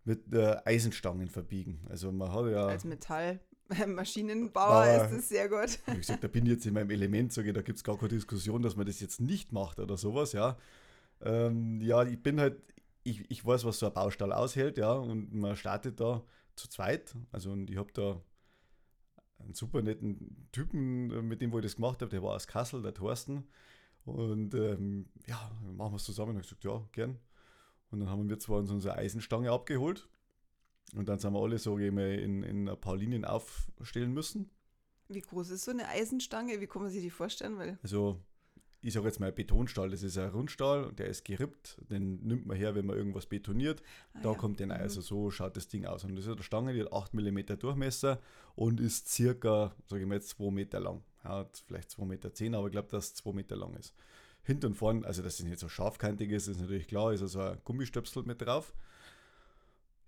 [0.04, 1.80] mit äh, Eisenstangen verbiegen.
[1.88, 2.66] Also man hat ja.
[2.66, 5.78] Als Metallmaschinenbauer ist das sehr gut.
[5.86, 7.96] Wie gesagt, da bin ich jetzt in meinem Element, sage ich, da gibt es gar
[7.96, 10.56] keine Diskussion, dass man das jetzt nicht macht oder sowas, ja.
[11.22, 12.60] Ähm, ja, ich bin halt,
[13.02, 16.22] ich, ich weiß, was so ein Baustall aushält, ja, und man startet da
[16.56, 17.14] zu zweit.
[17.32, 18.20] Also und ich habe da
[19.38, 22.82] einen super netten Typen, mit dem wo ich das gemacht habe, der war aus Kassel,
[22.82, 23.44] der Thorsten.
[24.04, 26.36] Und ähm, ja, machen wir es zusammen.
[26.36, 27.18] Und ich gesagt, ja, gern.
[27.94, 30.08] Und dann haben wir zwar uns unsere Eisenstange abgeholt
[30.96, 34.50] und dann sind wir alle so in, in ein paar Linien aufstellen müssen.
[35.08, 36.60] Wie groß ist so eine Eisenstange?
[36.60, 37.56] Wie kann man sich die vorstellen?
[37.56, 38.18] Weil also,
[38.80, 42.56] ich sage jetzt mal Betonstahl, das ist ein Rundstahl, der ist gerippt, den nimmt man
[42.56, 43.80] her, wenn man irgendwas betoniert.
[44.14, 44.38] Ah, da ja.
[44.38, 44.72] kommt der mhm.
[44.72, 46.02] Also so schaut das Ding aus.
[46.02, 48.20] Und das ist eine Stange, die hat 8 mm Durchmesser
[48.56, 51.04] und ist circa, sage ich mal, 2 Meter lang.
[51.22, 53.94] Ja, vielleicht 2,10 Meter, 10, aber ich glaube, dass es 2 Meter lang ist
[54.44, 57.40] hinten und vorne, also dass es nicht so scharfkantig ist, ist natürlich klar, ist also
[57.40, 58.74] ein Gummistöpsel mit drauf.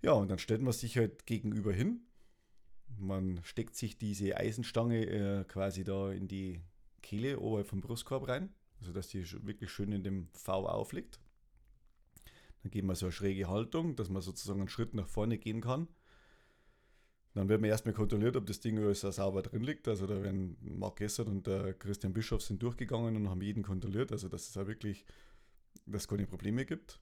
[0.01, 2.01] Ja, und dann stellt man sich halt gegenüber hin.
[2.97, 6.61] Man steckt sich diese Eisenstange äh, quasi da in die
[7.01, 11.19] Kehle oberhalb vom Brustkorb rein, also dass die wirklich schön in dem V aufliegt.
[12.61, 15.61] Dann geht man so eine schräge Haltung, dass man sozusagen einen Schritt nach vorne gehen
[15.61, 15.87] kann.
[17.37, 19.87] Dann wird man erstmal kontrolliert, ob das Ding alles sauber drin liegt.
[19.87, 24.11] Also da werden Marc Gessert und der Christian Bischof sind durchgegangen und haben jeden kontrolliert.
[24.11, 25.05] Also dass es auch wirklich,
[25.85, 26.99] dass es keine Probleme gibt.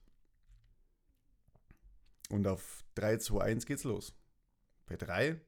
[2.28, 4.14] Und auf 3, 2, 1 geht's los.
[4.84, 5.40] Bei 3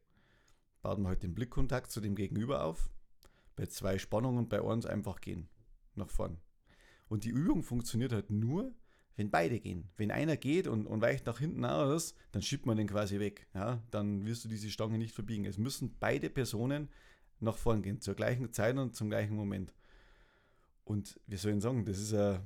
[0.81, 2.88] baut man halt den Blickkontakt zu dem Gegenüber auf.
[3.57, 5.51] Bei 2 Spannung und bei 1 einfach gehen.
[5.96, 6.38] Nach vorn.
[7.11, 8.74] Und die Übung funktioniert halt nur,
[9.18, 9.90] wenn beide gehen.
[9.96, 13.48] Wenn einer geht und, und weicht nach hinten aus, dann schiebt man den quasi weg.
[13.52, 13.83] Ja?
[13.90, 15.44] Dann wirst du diese Stange nicht verbiegen.
[15.44, 16.88] Es müssen beide Personen
[17.40, 19.74] nach vorn gehen, zur gleichen Zeit und zum gleichen Moment.
[20.85, 22.40] Und wir sollen sagen, das ist ein.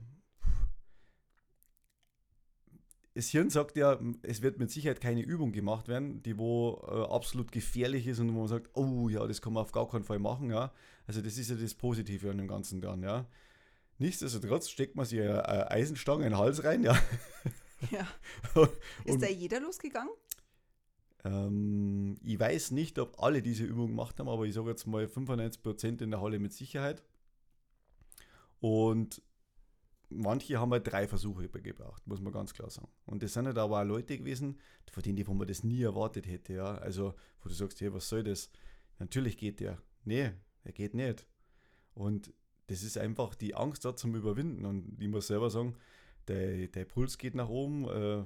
[3.15, 7.15] Das Hirn sagt ja, es wird mit Sicherheit keine Übung gemacht werden, die wo äh,
[7.15, 10.05] absolut gefährlich ist und wo man sagt, oh ja, das kann man auf gar keinen
[10.05, 10.73] Fall machen, ja.
[11.07, 13.27] Also das ist ja das Positive an dem Ganzen dann, ja.
[14.03, 17.01] Nichtsdestotrotz steckt man sich eine Eisenstange in den Hals rein, ja.
[17.91, 18.07] Ja.
[19.05, 20.13] ist da jeder losgegangen?
[21.25, 25.05] Ähm, ich weiß nicht, ob alle diese Übung gemacht haben, aber ich sage jetzt mal
[25.05, 27.05] 95% in der Halle mit Sicherheit.
[28.59, 29.23] Und
[30.09, 32.89] manche haben halt drei Versuche gebraucht, muss man ganz klar sagen.
[33.07, 34.59] Und das sind halt aber auch Leute gewesen,
[34.91, 36.55] von denen wo man das nie erwartet hätte.
[36.55, 36.75] Ja?
[36.75, 38.51] Also, wo du sagst, hey, was soll das?
[38.99, 39.81] Natürlich geht der.
[40.05, 40.33] Nee,
[40.65, 41.25] er geht nicht.
[41.95, 42.33] Und
[42.73, 44.65] das ist einfach die Angst da zum Überwinden.
[44.65, 45.77] Und ich muss selber sagen,
[46.29, 48.25] der, der Puls geht nach oben, äh,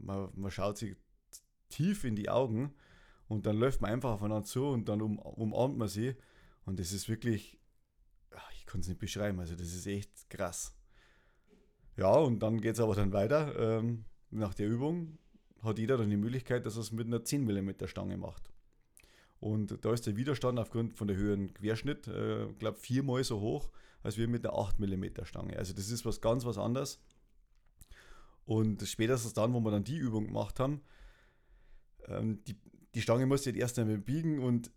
[0.00, 0.96] man, man schaut sich
[1.68, 2.74] tief in die Augen
[3.28, 6.16] und dann läuft man einfach aufeinander zu und dann um, umarmt man sie.
[6.64, 7.60] Und das ist wirklich,
[8.54, 10.74] ich kann es nicht beschreiben, also das ist echt krass.
[11.96, 13.78] Ja, und dann geht es aber dann weiter.
[13.78, 15.18] Ähm, nach der Übung
[15.62, 18.53] hat jeder dann die Möglichkeit, dass er es mit einer 10 mm Stange macht.
[19.44, 23.68] Und da ist der Widerstand aufgrund von der höheren Querschnitt, äh, glaube viermal so hoch,
[24.02, 25.58] als wir mit der 8 mm Stange.
[25.58, 26.98] Also das ist was ganz was anderes.
[28.46, 30.80] Und spätestens dann, wo wir dann die Übung gemacht haben,
[32.06, 32.56] ähm, die,
[32.94, 34.70] die Stange muss jetzt erst einmal biegen und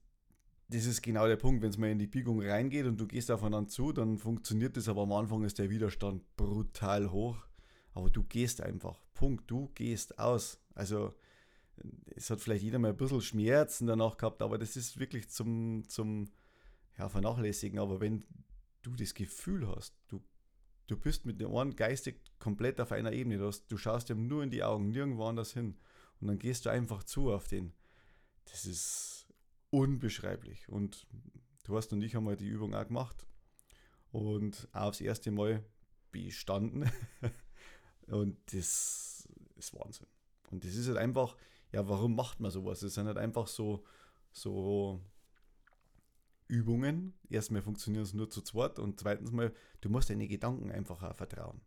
[0.67, 3.32] das ist genau der Punkt, wenn es mal in die Biegung reingeht und du gehst
[3.32, 7.38] aufeinander zu, dann funktioniert das, aber am Anfang ist der Widerstand brutal hoch.
[7.93, 8.99] Aber du gehst einfach.
[9.13, 9.49] Punkt.
[9.49, 10.60] Du gehst aus.
[10.75, 11.13] Also
[12.16, 15.88] es hat vielleicht jeder mal ein bisschen Schmerzen danach gehabt, aber das ist wirklich zum,
[15.88, 16.30] zum
[16.98, 17.80] ja, Vernachlässigen.
[17.80, 18.24] Aber wenn
[18.82, 20.22] du das Gefühl hast, du,
[20.88, 24.28] du bist mit dem Ohren geistig komplett auf einer Ebene, du, hast, du schaust ihm
[24.28, 25.78] nur in die Augen, nirgendwo anders hin
[26.20, 27.74] und dann gehst du einfach zu auf den.
[28.46, 29.28] Das ist
[29.70, 30.68] unbeschreiblich.
[30.70, 31.06] Und
[31.63, 33.28] du hast und ich haben mal die Übung auch gemacht
[34.12, 35.63] und auch aufs erste Mal
[36.12, 36.90] bestanden.
[38.08, 40.08] und das ist Wahnsinn.
[40.50, 41.36] Und das ist halt einfach,
[41.78, 42.82] ja, warum macht man sowas?
[42.82, 43.86] Es sind halt einfach so,
[44.32, 45.00] so
[46.48, 47.13] Übungen.
[47.30, 51.16] Erstmal funktioniert es nur zu zweit und zweitens mal, du musst deine Gedanken einfach auch
[51.16, 51.62] vertrauen.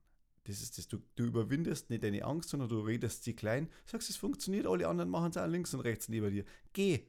[0.44, 0.88] Das ist das.
[0.88, 4.88] Du, du überwindest nicht deine Angst, sondern du redest sie klein, sagst, es funktioniert, alle
[4.88, 6.44] anderen machen es auch links und rechts neben dir.
[6.72, 7.06] Geh.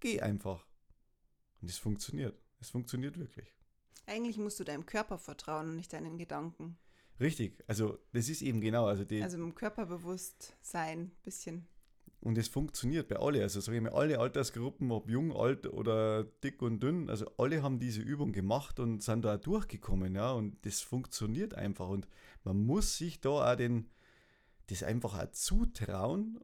[0.00, 0.66] Geh einfach.
[1.60, 2.40] Und es funktioniert.
[2.58, 3.52] Es funktioniert wirklich.
[4.06, 6.78] Eigentlich musst du deinem Körper vertrauen und nicht deinen Gedanken.
[7.20, 8.86] Richtig, also das ist eben genau.
[8.86, 11.68] Also, die, also im Körperbewusstsein ein bisschen.
[12.24, 13.42] Und es funktioniert bei alle.
[13.42, 17.62] Also sage ich mal, alle Altersgruppen, ob jung, alt oder dick und dünn, also alle
[17.62, 20.32] haben diese Übung gemacht und sind da durchgekommen, ja.
[20.32, 21.88] Und das funktioniert einfach.
[21.88, 22.08] Und
[22.42, 23.90] man muss sich da auch den,
[24.68, 26.40] das einfach auch zutrauen.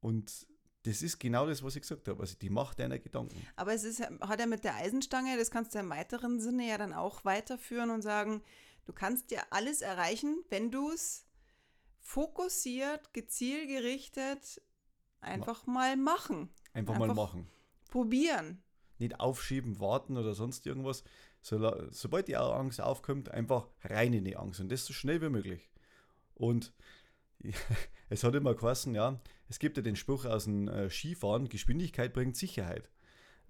[0.00, 0.46] Und
[0.82, 2.20] das ist genau das, was ich gesagt habe.
[2.20, 3.40] Also die Macht deiner Gedanken.
[3.56, 6.76] Aber es ist, hat ja mit der Eisenstange, das kannst du im weiteren Sinne ja
[6.76, 8.42] dann auch weiterführen und sagen,
[8.84, 11.24] Du kannst ja alles erreichen, wenn du es
[12.00, 14.60] fokussiert, gezielgerichtet
[15.24, 16.48] einfach mal machen.
[16.72, 17.46] Einfach, einfach mal machen.
[17.90, 18.62] Probieren.
[18.98, 21.04] Nicht aufschieben, warten oder sonst irgendwas.
[21.40, 25.28] So, sobald die Angst aufkommt, einfach rein in die Angst und das so schnell wie
[25.28, 25.70] möglich.
[26.34, 26.72] Und
[28.08, 32.12] es hat immer geheißen, ja, es gibt ja den Spruch aus dem äh, Skifahren, Geschwindigkeit
[32.12, 32.90] bringt Sicherheit.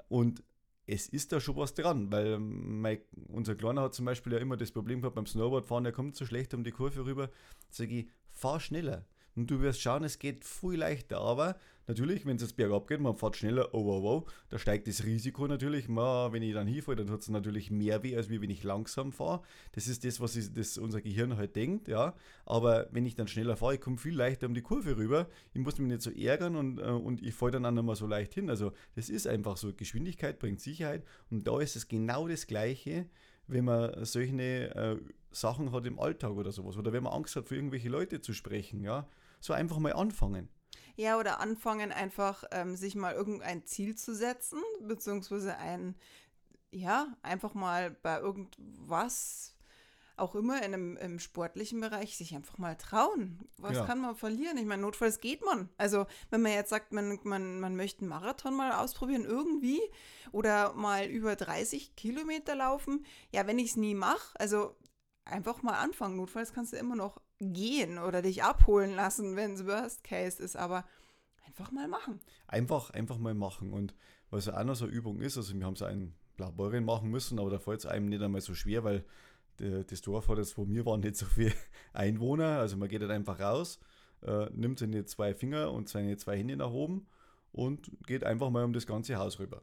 [0.08, 0.42] Und
[0.86, 4.56] es ist da schon was dran, weil mein, unser Kleiner hat zum Beispiel ja immer
[4.56, 7.30] das Problem gehabt beim Snowboardfahren, er kommt so schlecht um die Kurve rüber,
[7.70, 9.06] sage ich, fahr schneller.
[9.36, 11.20] Und du wirst schauen, es geht viel leichter.
[11.20, 14.86] Aber natürlich, wenn es jetzt bergab geht, man fährt schneller, oh wow, wow, da steigt
[14.86, 15.88] das Risiko natürlich.
[15.88, 19.12] Man, wenn ich dann hinfalle, dann tut es natürlich mehr weh, als wenn ich langsam
[19.12, 19.42] fahre.
[19.72, 22.14] Das ist das, was ich, das unser Gehirn halt denkt, ja.
[22.46, 25.28] Aber wenn ich dann schneller fahre, ich komme viel leichter um die Kurve rüber.
[25.52, 27.96] Ich muss mich nicht so ärgern und, äh, und ich falle dann auch nicht mehr
[27.96, 28.50] so leicht hin.
[28.50, 29.72] Also, das ist einfach so.
[29.74, 31.04] Geschwindigkeit bringt Sicherheit.
[31.30, 33.06] Und da ist es genau das Gleiche
[33.46, 34.34] wenn man solche
[34.74, 34.96] äh,
[35.30, 36.76] Sachen hat im Alltag oder sowas.
[36.76, 39.06] Oder wenn man Angst hat, für irgendwelche Leute zu sprechen, ja.
[39.44, 40.48] So einfach mal anfangen.
[40.96, 45.96] Ja, oder anfangen einfach, ähm, sich mal irgendein Ziel zu setzen, beziehungsweise ein,
[46.70, 49.54] ja, einfach mal bei irgendwas,
[50.16, 53.38] auch immer in einem, im sportlichen Bereich, sich einfach mal trauen.
[53.58, 53.84] Was ja.
[53.84, 54.56] kann man verlieren?
[54.56, 55.68] Ich meine, notfalls geht man.
[55.76, 59.82] Also, wenn man jetzt sagt, man, man, man möchte einen Marathon mal ausprobieren, irgendwie,
[60.32, 64.74] oder mal über 30 Kilometer laufen, ja, wenn ich es nie mache, also
[65.26, 66.16] einfach mal anfangen.
[66.16, 70.56] Notfalls kannst du immer noch gehen oder dich abholen lassen, wenn es Worst Case ist,
[70.56, 70.84] aber
[71.46, 72.20] einfach mal machen.
[72.46, 73.72] Einfach, einfach mal machen.
[73.72, 73.94] Und
[74.30, 77.10] was ja auch noch so eine Übung ist, also wir haben es einen Laborin machen
[77.10, 79.04] müssen, aber da fällt es einem nicht einmal so schwer, weil
[79.56, 81.52] das Dorf hat jetzt, wo wir waren, nicht so viele
[81.92, 82.58] Einwohner.
[82.58, 83.78] Also man geht halt einfach raus,
[84.22, 87.06] äh, nimmt seine zwei Finger und seine zwei Hände nach oben
[87.52, 89.62] und geht einfach mal um das ganze Haus rüber.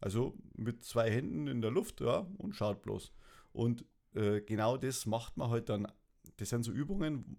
[0.00, 3.12] Also mit zwei Händen in der Luft, ja, und schaut bloß.
[3.52, 5.90] Und äh, genau das macht man halt dann.
[6.36, 7.38] Das sind so Übungen,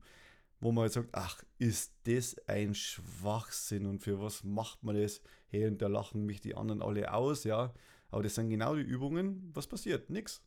[0.60, 5.22] wo man halt sagt, ach, ist das ein Schwachsinn und für was macht man das?
[5.48, 7.74] Hey, und da lachen mich die anderen alle aus, ja.
[8.10, 10.10] Aber das sind genau die Übungen, was passiert?
[10.10, 10.42] Nix.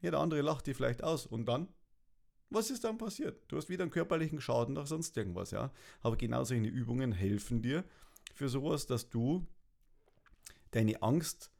[0.00, 1.68] Jeder andere lacht die vielleicht aus und dann?
[2.50, 3.42] Was ist dann passiert?
[3.48, 5.72] Du hast wieder einen körperlichen Schaden oder sonst irgendwas, ja.
[6.00, 7.84] Aber genau solche Übungen helfen dir
[8.34, 9.46] für sowas, dass du
[10.70, 11.50] deine Angst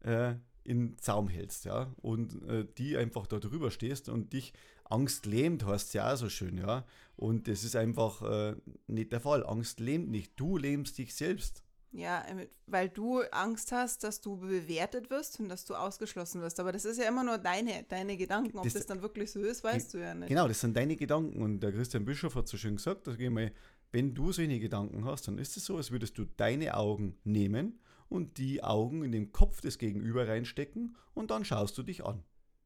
[0.00, 4.52] äh, in Zaum hältst, ja, und äh, die einfach da drüber stehst und dich
[4.84, 6.84] Angst lähmt, heißt ja auch so schön, ja.
[7.16, 9.44] Und das ist einfach äh, nicht der Fall.
[9.46, 10.32] Angst lähmt nicht.
[10.36, 11.62] Du lähmst dich selbst.
[11.92, 12.24] Ja,
[12.66, 16.58] weil du Angst hast, dass du bewertet wirst und dass du ausgeschlossen wirst.
[16.58, 18.58] Aber das ist ja immer nur deine, deine Gedanken.
[18.58, 20.28] Ob das, das dann wirklich so ist, weißt du ja nicht.
[20.28, 21.40] Genau, das sind deine Gedanken.
[21.40, 23.52] Und der Christian Bischof hat so schön gesagt, dass ich mal,
[23.92, 27.78] wenn du solche Gedanken hast, dann ist es so, als würdest du deine Augen nehmen
[28.14, 32.22] und die Augen in den Kopf des Gegenüber reinstecken und dann schaust du dich an.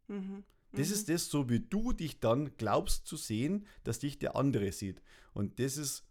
[0.06, 0.44] Mhm.
[0.72, 0.94] Das mhm.
[0.94, 5.00] ist das, so wie du dich dann glaubst zu sehen, dass dich der andere sieht.
[5.32, 6.04] Und das ist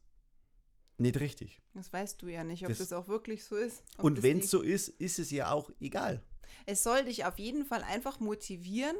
[0.98, 1.62] nicht richtig.
[1.76, 3.84] Das weißt du ja nicht, ob das, das auch wirklich so ist.
[4.00, 6.24] Und wenn es so ist, ist es ja auch egal.
[6.66, 8.96] Es soll dich auf jeden Fall einfach motivieren,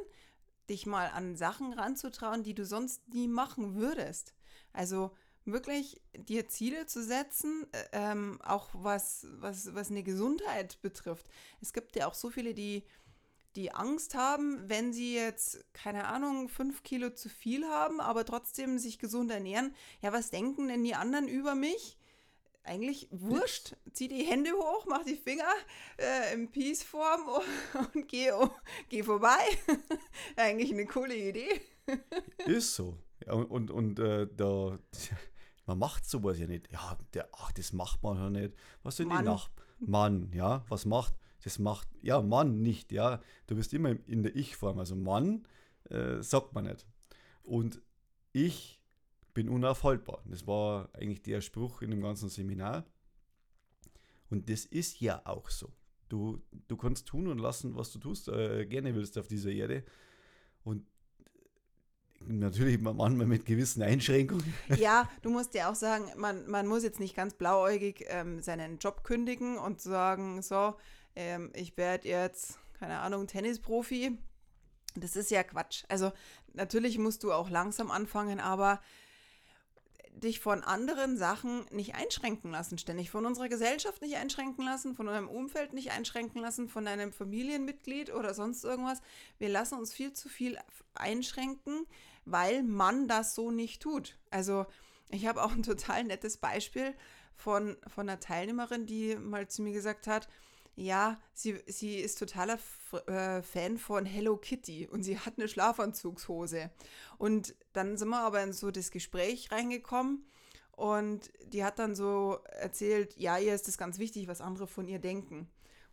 [0.70, 4.34] dich mal an Sachen ranzutrauen, die du sonst nie machen würdest.
[4.72, 5.10] Also
[5.52, 11.28] wirklich dir Ziele zu setzen, äh, ähm, auch was, was, was eine Gesundheit betrifft.
[11.60, 12.84] Es gibt ja auch so viele, die
[13.56, 18.78] die Angst haben, wenn sie jetzt, keine Ahnung, fünf Kilo zu viel haben, aber trotzdem
[18.78, 19.74] sich gesund ernähren.
[20.00, 21.98] Ja, was denken denn die anderen über mich?
[22.62, 23.74] Eigentlich wurscht.
[23.92, 25.50] Zieh die Hände hoch, mach die Finger
[25.96, 28.50] äh, in Peace-Form und, und geh, oh,
[28.90, 29.40] geh vorbei.
[30.36, 31.60] Eigentlich eine coole Idee.
[32.46, 32.98] Ist so.
[33.26, 34.78] Und und, und äh, da,
[35.68, 36.72] man macht sowas ja nicht.
[36.72, 38.56] Ja, der, ach, das macht man ja nicht.
[38.82, 41.14] Was sind die Nach Mann, ja, was macht?
[41.44, 43.20] Das macht, ja, Mann nicht, ja.
[43.46, 44.78] Du bist immer in der Ich-Form.
[44.78, 45.46] Also Mann
[45.90, 46.86] äh, sagt man nicht.
[47.42, 47.82] Und
[48.32, 48.82] ich
[49.34, 50.22] bin unaufhaltbar.
[50.24, 52.86] Das war eigentlich der Spruch in dem ganzen Seminar.
[54.30, 55.70] Und das ist ja auch so.
[56.08, 59.84] Du, du kannst tun und lassen, was du tust, äh, gerne willst auf dieser Erde.
[60.64, 60.86] Und
[62.26, 64.54] natürlich manchmal mit gewissen Einschränkungen.
[64.76, 68.78] Ja, du musst ja auch sagen, man, man muss jetzt nicht ganz blauäugig ähm, seinen
[68.78, 70.74] Job kündigen und sagen, so,
[71.16, 74.18] ähm, ich werde jetzt, keine Ahnung, Tennisprofi.
[74.94, 75.84] Das ist ja Quatsch.
[75.88, 76.12] Also
[76.54, 78.80] natürlich musst du auch langsam anfangen, aber
[80.20, 85.06] dich von anderen Sachen nicht einschränken lassen, ständig von unserer Gesellschaft nicht einschränken lassen, von
[85.06, 89.00] deinem Umfeld nicht einschränken lassen, von deinem Familienmitglied oder sonst irgendwas.
[89.38, 90.58] Wir lassen uns viel zu viel
[90.94, 91.86] einschränken,
[92.24, 94.18] weil man das so nicht tut.
[94.30, 94.66] Also
[95.10, 96.94] ich habe auch ein total nettes Beispiel
[97.34, 100.28] von, von einer Teilnehmerin, die mal zu mir gesagt hat,
[100.78, 105.48] ja, sie, sie ist totaler F äh, Fan von Hello Kitty und sie hat eine
[105.48, 106.70] Schlafanzugshose.
[107.18, 110.24] Und dann sind wir aber in so das Gespräch reingekommen
[110.72, 114.86] und die hat dann so erzählt, ja, ihr ist es ganz wichtig, was andere von
[114.86, 115.48] ihr denken.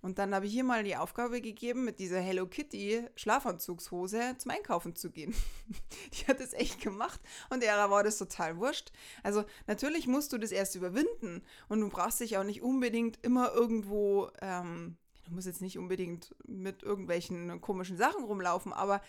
[0.06, 4.52] Und dann habe ich hier mal die Aufgabe gegeben, mit dieser Hello Kitty Schlafanzugshose zum
[4.52, 5.34] Einkaufen zu gehen.
[6.14, 8.92] die hat es echt gemacht und der war das total wurscht.
[9.24, 13.52] Also natürlich musst du das erst überwinden und du brauchst dich auch nicht unbedingt immer
[13.54, 14.96] irgendwo, ähm,
[15.28, 19.02] du musst jetzt nicht unbedingt mit irgendwelchen komischen Sachen rumlaufen, aber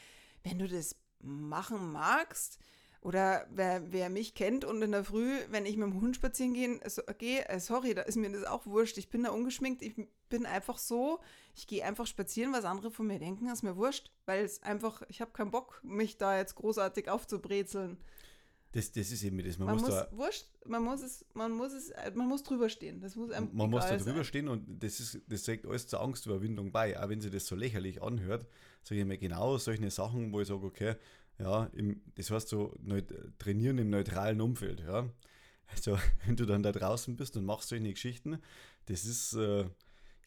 [0.44, 2.58] wenn du das machen magst,
[3.06, 6.54] oder wer, wer mich kennt und in der Früh, wenn ich mit dem Hund spazieren
[6.54, 8.98] gehe, so, äh, sorry, da ist mir das auch wurscht.
[8.98, 9.80] Ich bin da ungeschminkt.
[9.82, 9.94] Ich
[10.28, 11.20] bin einfach so,
[11.54, 14.10] ich gehe einfach spazieren, was andere von mir denken, ist mir wurscht.
[14.24, 17.96] Weil es einfach, ich habe keinen Bock, mich da jetzt großartig aufzubrezeln.
[18.72, 19.56] Das, das ist eben das.
[19.56, 23.00] Man, man muss, muss wurscht, man muss es, man muss es, man muss drüber stehen.
[23.00, 24.24] Das muss einem man muss da drüber sein.
[24.24, 27.00] stehen und das ist, das trägt alles zur Angstüberwindung bei.
[27.00, 28.46] Auch wenn sie das so lächerlich anhört,
[28.82, 30.96] sage ich mir genau solche Sachen, wo ich sage, okay,
[31.38, 32.74] ja, im, das heißt so
[33.38, 34.80] trainieren im neutralen Umfeld.
[34.80, 35.08] Ja.
[35.66, 38.38] Also, wenn du dann da draußen bist und machst solche Geschichten,
[38.86, 39.64] das ist, äh,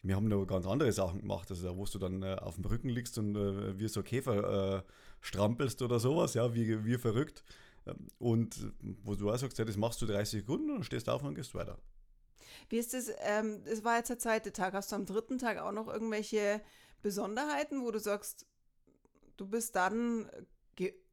[0.01, 2.89] wir haben noch ganz andere Sachen gemacht, also wo du dann äh, auf dem Rücken
[2.89, 4.83] liegst und äh, wie so Käfer äh,
[5.21, 7.43] strampelst oder sowas, ja, wie, wie verrückt.
[8.19, 8.71] Und
[9.03, 11.55] wo du auch sagst, ja, das machst du 30 Sekunden und stehst auf und gehst
[11.55, 11.79] weiter.
[12.69, 15.57] Wie ist das, ähm, das war jetzt der zweite Tag, hast du am dritten Tag
[15.57, 16.61] auch noch irgendwelche
[17.01, 18.45] Besonderheiten, wo du sagst,
[19.37, 20.29] du bist dann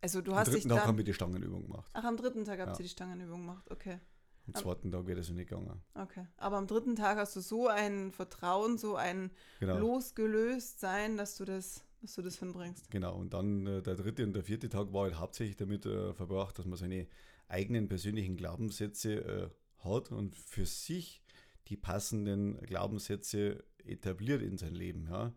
[0.00, 1.90] also du hast am dritten Tag dann, haben wir die Stangenübung gemacht.
[1.94, 2.78] Ach, am dritten Tag habt ja.
[2.78, 4.00] ihr die Stangenübung gemacht, okay.
[4.46, 5.82] Am zweiten Tag wird es nicht gegangen.
[5.94, 6.24] Okay.
[6.36, 9.78] Aber am dritten Tag hast du so ein Vertrauen, so ein genau.
[9.78, 12.90] Losgelöst sein, dass du das, dass du das hinbringst.
[12.90, 16.14] Genau, und dann äh, der dritte und der vierte Tag war halt hauptsächlich damit äh,
[16.14, 17.08] verbracht, dass man seine
[17.48, 19.48] eigenen persönlichen Glaubenssätze äh,
[19.84, 21.22] hat und für sich
[21.68, 25.08] die passenden Glaubenssätze etabliert in sein Leben.
[25.10, 25.32] Ja.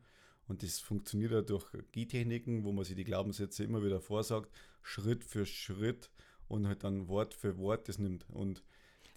[0.50, 5.24] Und das funktioniert ja durch G-Techniken, wo man sich die Glaubenssätze immer wieder vorsagt, Schritt
[5.24, 6.10] für Schritt
[6.48, 8.26] und halt dann Wort für Wort das nimmt.
[8.32, 8.64] Und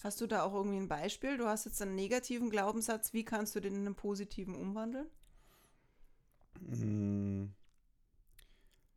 [0.04, 1.38] Hast du da auch irgendwie ein Beispiel?
[1.38, 5.06] Du hast jetzt einen negativen Glaubenssatz, wie kannst du den in einen positiven umwandeln?
[6.60, 7.48] mh,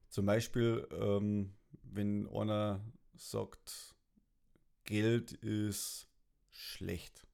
[0.10, 2.82] zum Beispiel, ähm, wenn einer
[3.16, 3.96] sagt,
[4.84, 6.10] Geld ist
[6.52, 7.26] schlecht,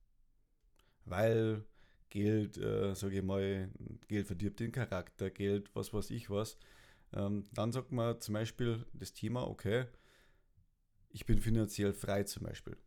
[1.05, 1.65] weil
[2.12, 3.70] Geld, äh, sage ich mal,
[4.07, 6.57] Geld verdirbt den Charakter, Geld, was weiß ich was.
[7.14, 9.86] Ähm, dann sagt man zum Beispiel das Thema, okay,
[11.09, 12.78] ich bin finanziell frei zum Beispiel.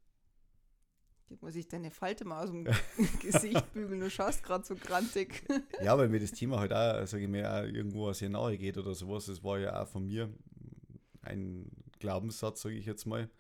[1.31, 2.65] Jetzt muss ich deine Falte mal aus dem
[3.21, 4.01] Gesicht bügeln.
[4.01, 5.43] Du schaust gerade so grantig.
[5.83, 8.77] Ja, weil mir das Thema halt auch, sage ich mir, auch irgendwo sehr nahe geht
[8.79, 9.27] oder sowas.
[9.27, 10.33] Das war ja auch von mir
[11.23, 13.31] ein Glaubenssatz, sage ich jetzt mal.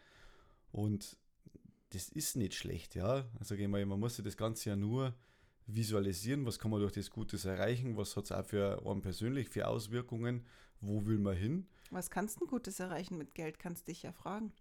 [0.73, 1.19] Und
[1.91, 3.29] das ist nicht schlecht, ja.
[3.39, 5.15] Also ich mal, man muss sich das Ganze ja nur
[5.67, 9.49] visualisieren, was kann man durch das Gutes erreichen, was hat es auch für einen persönlich
[9.49, 10.45] für Auswirkungen,
[10.81, 11.67] wo will man hin.
[11.91, 14.53] Was kannst du Gutes erreichen mit Geld, kannst dich ja fragen.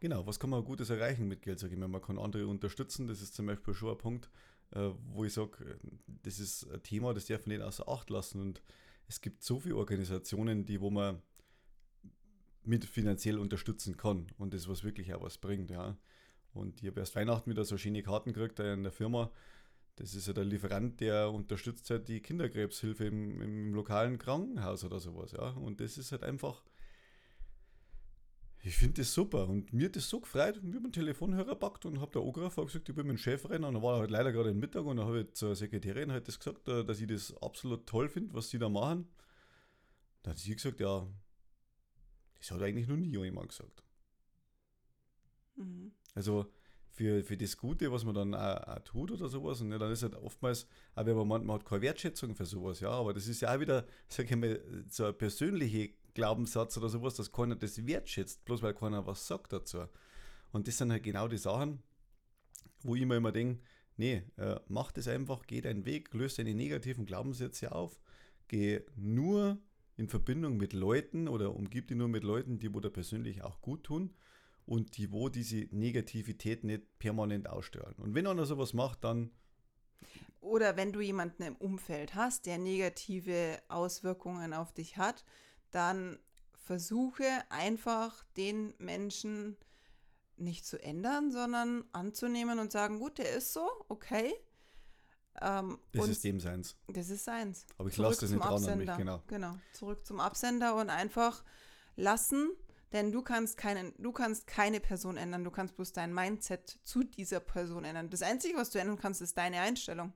[0.00, 1.88] Genau, was kann man Gutes erreichen mit Geld, sage ich mal.
[1.88, 4.30] Man kann andere unterstützen, das ist zum Beispiel schon ein Punkt,
[4.72, 8.40] äh, wo ich sage, das ist ein Thema, das darf man nicht außer Acht lassen.
[8.40, 8.62] Und
[9.08, 11.20] es gibt so viele Organisationen, die, wo man
[12.64, 15.96] mit finanziell unterstützen kann und das was wirklich auch was bringt, ja.
[16.52, 19.30] Und ich habe erst Weihnachten wieder so schöne Karten gekriegt in der Firma.
[19.96, 24.98] Das ist ja der Lieferant, der unterstützt halt die Kinderkrebshilfe im, im lokalen Krankenhaus oder
[24.98, 25.50] sowas, ja.
[25.50, 26.62] Und das ist halt einfach,
[28.62, 30.56] ich finde das super und mir hat das so gefreut.
[30.56, 33.48] Ich habe einen Telefonhörer gepackt und habe der angerufen und gesagt, ich bin mein Chef
[33.48, 33.64] rein.
[33.64, 36.28] Und dann war halt leider gerade ein Mittag und dann habe ich zur Sekretärin halt
[36.28, 39.08] das gesagt, äh, dass ich das absolut toll finde, was sie da machen.
[40.22, 41.06] Dann hat sie gesagt, ja,
[42.38, 43.82] das hat eigentlich noch nie jemand gesagt.
[45.56, 45.92] Mhm.
[46.14, 46.52] Also
[47.00, 49.62] für, für das Gute, was man dann auch, auch tut oder sowas.
[49.62, 52.44] Und ja, dann ist halt oftmals, auch wenn man meint, man hat keine Wertschätzung für
[52.44, 56.76] sowas, ja, aber das ist ja auch wieder, sag ich mal, so eine persönliche Glaubenssatz
[56.76, 59.86] oder sowas, dass keiner das wertschätzt, bloß weil keiner was sagt dazu.
[60.52, 61.82] Und das sind halt genau die Sachen,
[62.82, 63.62] wo ich mir immer denke,
[63.96, 67.98] nee, äh, mach das einfach, geh deinen Weg, löse deine negativen Glaubenssätze auf,
[68.46, 69.56] geh nur
[69.96, 73.84] in Verbindung mit Leuten oder umgib dich nur mit Leuten, die dir persönlich auch gut
[73.84, 74.12] tun
[74.70, 77.96] und die wo diese Negativität nicht permanent ausstrahlen.
[77.96, 79.32] Und wenn einer sowas macht, dann
[80.40, 85.24] Oder wenn du jemanden im Umfeld hast, der negative Auswirkungen auf dich hat,
[85.72, 86.20] dann
[86.54, 89.56] versuche einfach den Menschen
[90.36, 94.32] nicht zu ändern, sondern anzunehmen und sagen, gut, der ist so, okay.
[95.40, 96.76] Ähm, das ist dem seins.
[96.86, 97.66] das ist seins.
[97.76, 99.20] Aber ich lasse das nicht dran an mich, genau.
[99.26, 101.42] Genau, zurück zum Absender und einfach
[101.96, 102.50] lassen,
[102.92, 107.04] denn du kannst, keinen, du kannst keine Person ändern, du kannst bloß dein Mindset zu
[107.04, 108.10] dieser Person ändern.
[108.10, 110.12] Das Einzige, was du ändern kannst, ist deine Einstellung,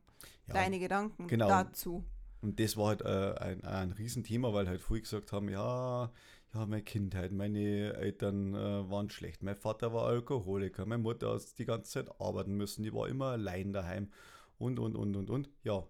[0.46, 1.48] Ja, deine Gedanken genau.
[1.48, 2.04] dazu.
[2.40, 6.12] Und das war halt äh, ein, ein Riesenthema, weil halt viele gesagt haben, ja,
[6.52, 9.42] ja, meine Kindheit, meine Eltern äh, waren schlecht.
[9.42, 13.30] Mein Vater war Alkoholiker, meine Mutter hat die ganze Zeit arbeiten müssen, die war immer
[13.30, 14.12] allein daheim
[14.58, 15.50] und, und, und, und, und.
[15.62, 15.86] Ja,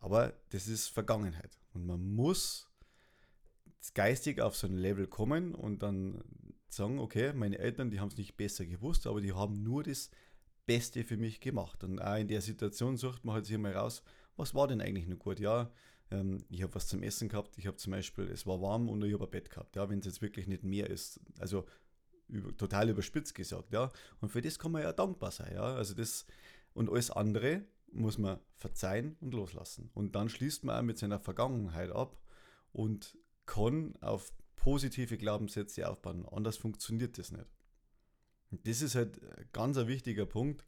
[0.00, 1.58] aber das ist Vergangenheit.
[1.74, 2.71] Und man muss
[3.94, 6.22] geistig auf so ein Level kommen und dann
[6.68, 10.10] sagen, okay, meine Eltern, die haben es nicht besser gewusst, aber die haben nur das
[10.66, 11.84] Beste für mich gemacht.
[11.84, 14.02] Und auch in der Situation sucht man halt sich mal raus,
[14.36, 15.40] was war denn eigentlich noch gut?
[15.40, 15.70] Ja,
[16.10, 19.02] ähm, ich habe was zum Essen gehabt, ich habe zum Beispiel, es war warm und
[19.02, 21.20] ich habe ein Bett gehabt, ja, wenn es jetzt wirklich nicht mehr ist.
[21.38, 21.66] Also
[22.28, 23.90] über, total überspitzt gesagt, ja.
[24.20, 25.74] Und für das kann man ja dankbar sein, ja.
[25.74, 26.26] Also das
[26.74, 29.90] und alles andere muss man verzeihen und loslassen.
[29.92, 32.18] Und dann schließt man auch mit seiner Vergangenheit ab
[32.72, 36.26] und kann auf positive Glaubenssätze aufbauen.
[36.30, 37.46] Anders funktioniert das nicht.
[38.50, 39.20] Das ist halt
[39.52, 40.66] ganz ein wichtiger Punkt,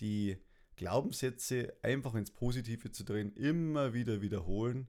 [0.00, 0.38] die
[0.76, 4.88] Glaubenssätze einfach ins Positive zu drehen, immer wieder wiederholen.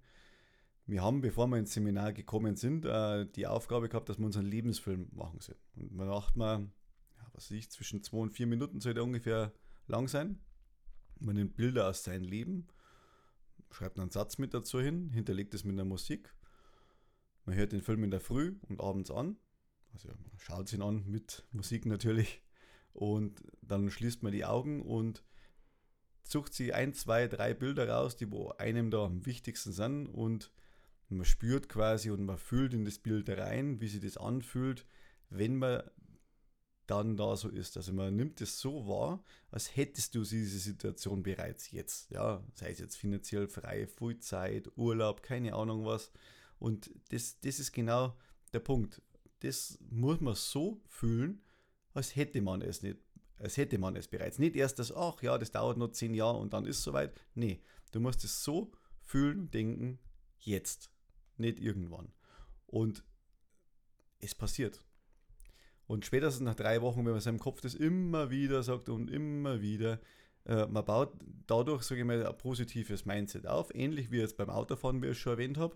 [0.88, 4.46] Wir haben, bevor wir ins Seminar gekommen sind, äh, die Aufgabe gehabt, dass wir unseren
[4.46, 5.60] Lebensfilm machen sollen.
[5.76, 6.72] Und man macht man,
[7.18, 9.52] ja, was ich, zwischen zwei und vier Minuten sollte ungefähr
[9.88, 10.40] lang sein.
[11.20, 12.68] Man nimmt Bilder aus seinem Leben,
[13.72, 16.35] schreibt einen Satz mit dazu hin, hinterlegt es mit einer Musik.
[17.46, 19.38] Man hört den Film in der Früh und abends an.
[19.94, 22.42] Also man schaut ihn an mit Musik natürlich.
[22.94, 25.24] Und dann schließt man die Augen und
[26.24, 30.52] sucht sich ein, zwei, drei Bilder raus, die wo einem da am wichtigsten sind und
[31.10, 34.88] man spürt quasi und man fühlt in das Bild rein, wie sich das anfühlt,
[35.30, 35.84] wenn man
[36.88, 37.78] dann da so ist.
[37.78, 42.10] Also man nimmt es so wahr, als hättest du diese Situation bereits jetzt.
[42.12, 46.12] Ja, sei es jetzt finanziell frei, viel Zeit, Urlaub, keine Ahnung was.
[46.66, 48.18] Und das, das ist genau
[48.52, 49.00] der Punkt.
[49.42, 51.44] Das muss man so fühlen,
[51.94, 52.98] als hätte man es nicht,
[53.38, 54.40] als hätte man es bereits.
[54.40, 57.14] Nicht erst das, ach ja, das dauert noch zehn Jahre und dann ist es soweit.
[57.36, 57.62] Nee,
[57.92, 60.00] du musst es so fühlen, denken,
[60.40, 60.90] jetzt,
[61.38, 62.12] nicht irgendwann.
[62.66, 63.04] Und
[64.18, 64.84] es passiert.
[65.86, 69.62] Und spätestens nach drei Wochen, wenn man seinem Kopf das immer wieder sagt und immer
[69.62, 70.02] wieder,
[70.46, 71.14] äh, man baut
[71.46, 75.20] dadurch, sage ich mal, ein positives Mindset auf, ähnlich wie jetzt beim Autofahren, wie ich
[75.20, 75.76] schon erwähnt habe.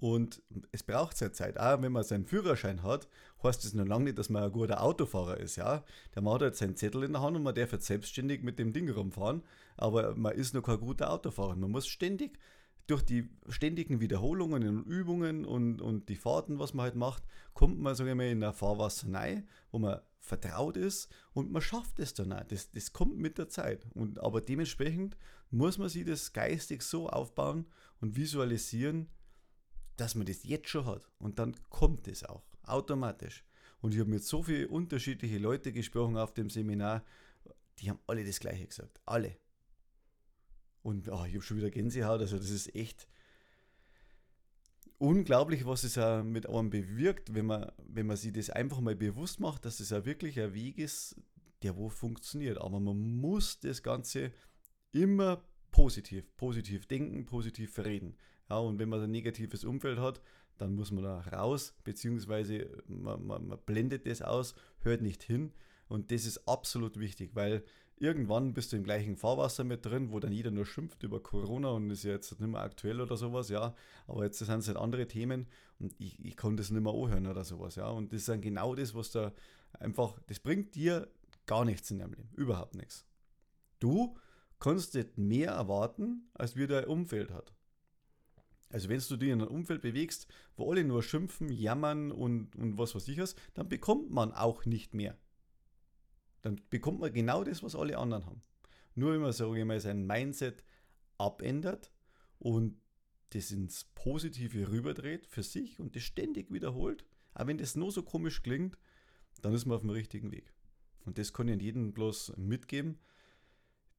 [0.00, 1.58] Und es braucht seine Zeit.
[1.58, 3.08] Auch wenn man seinen Führerschein hat,
[3.42, 5.56] heißt das noch lange nicht, dass man ein guter Autofahrer ist.
[5.56, 5.84] Ja?
[6.14, 8.58] Der Mann hat jetzt seinen Zettel in der Hand und man darf jetzt selbstständig mit
[8.60, 9.42] dem Ding rumfahren.
[9.76, 11.56] Aber man ist noch kein guter Autofahrer.
[11.56, 12.38] Man muss ständig
[12.86, 17.22] durch die ständigen Wiederholungen und Übungen und, und die Fahrten, was man halt macht,
[17.52, 21.98] kommt man, ich mal, in ein Fahrwasser rein, wo man vertraut ist und man schafft
[21.98, 22.44] es dann auch.
[22.44, 23.86] Das, das kommt mit der Zeit.
[23.94, 25.16] Und, aber dementsprechend
[25.50, 27.66] muss man sich das geistig so aufbauen
[28.00, 29.08] und visualisieren,
[29.98, 31.06] dass man das jetzt schon hat.
[31.18, 33.44] Und dann kommt es auch automatisch.
[33.80, 37.04] Und ich habe mit so vielen unterschiedlichen Leuten gesprochen auf dem Seminar,
[37.78, 39.00] die haben alle das Gleiche gesagt.
[39.06, 39.36] Alle.
[40.82, 42.20] Und oh, ich habe schon wieder Gänsehaut.
[42.20, 43.08] Also, das ist echt
[44.98, 48.96] unglaublich, was es auch mit einem bewirkt, wenn man, wenn man sich das einfach mal
[48.96, 51.16] bewusst macht, dass es ja wirklich ein Weg ist,
[51.62, 52.58] der wo funktioniert.
[52.58, 54.32] Aber man muss das Ganze
[54.92, 58.16] immer positiv, positiv denken, positiv verreden.
[58.48, 60.20] Ja, und wenn man ein negatives Umfeld hat,
[60.58, 65.52] dann muss man da raus, beziehungsweise man, man, man blendet das aus, hört nicht hin.
[65.88, 67.64] Und das ist absolut wichtig, weil
[67.96, 71.70] irgendwann bist du im gleichen Fahrwasser mit drin, wo dann jeder nur schimpft über Corona
[71.70, 73.74] und ist ja jetzt nicht mehr aktuell oder sowas, ja.
[74.06, 75.46] Aber jetzt sind es halt andere Themen
[75.78, 77.88] und ich, ich kann das nicht mehr anhören oder sowas, ja.
[77.88, 79.32] Und das ist dann genau das, was da
[79.78, 81.08] einfach, das bringt dir
[81.46, 83.04] gar nichts in deinem Leben, überhaupt nichts.
[83.78, 84.16] Du
[84.58, 87.54] kannst nicht mehr erwarten, als wie dein Umfeld hat.
[88.70, 92.76] Also wenn du dich in einem Umfeld bewegst, wo alle nur schimpfen, jammern und, und
[92.76, 95.16] was weiß ich was, dann bekommt man auch nicht mehr.
[96.42, 98.42] Dann bekommt man genau das, was alle anderen haben.
[98.94, 100.64] Nur wenn man, sage ich mal, sein Mindset
[101.16, 101.92] abändert
[102.38, 102.80] und
[103.30, 107.04] das ins Positive rüberdreht für sich und das ständig wiederholt,
[107.34, 108.78] auch wenn das nur so komisch klingt,
[109.42, 110.52] dann ist man auf dem richtigen Weg.
[111.04, 112.98] Und das kann ich jedem bloß mitgeben.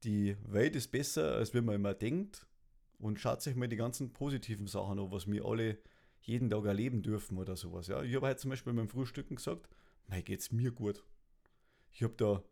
[0.04, 2.46] Die Welt ist besser, als wenn man immer denkt.
[3.00, 5.78] Und schaut sich mal die ganzen positiven Sachen an, was wir alle
[6.20, 7.88] jeden Tag erleben dürfen oder sowas.
[7.88, 9.68] Ja, ich habe heute zum Beispiel beim Frühstücken gesagt,
[10.06, 11.02] mei, geht's mir gut.
[11.90, 12.42] Ich habe da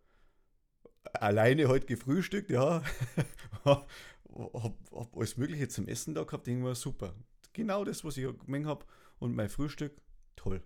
[1.13, 2.83] alleine heute gefrühstückt, ja.
[3.65, 3.87] habe
[4.35, 7.15] hab alles Mögliche zum Essen da gehabt, irgendwie super.
[7.53, 8.87] Genau das, was ich gemengt habe.
[9.19, 10.01] Und mein Frühstück,
[10.35, 10.63] toll.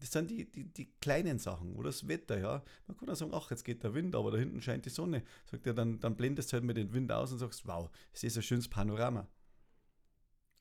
[0.00, 2.62] Das sind die, die, die kleinen Sachen oder das Wetter, ja.
[2.86, 5.22] Man kann auch sagen, ach, jetzt geht der Wind, aber da hinten scheint die Sonne.
[5.50, 8.24] Sagt er, dann, dann blendest du halt mit dem Wind aus und sagst, wow, es
[8.24, 9.28] ist ein schönes Panorama.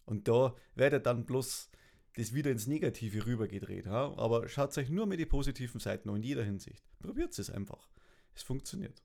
[0.05, 1.69] Und da wird dann bloß
[2.15, 3.85] das wieder ins Negative rübergedreht.
[3.85, 4.13] Ja?
[4.17, 6.83] Aber schaut euch nur mit die positiven Seiten an, in jeder Hinsicht.
[6.99, 7.89] Probiert es einfach.
[8.35, 9.03] Es funktioniert.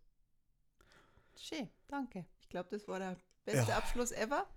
[1.37, 2.27] Schön, danke.
[2.41, 3.79] Ich glaube, das war der beste ja.
[3.79, 4.49] Abschluss ever.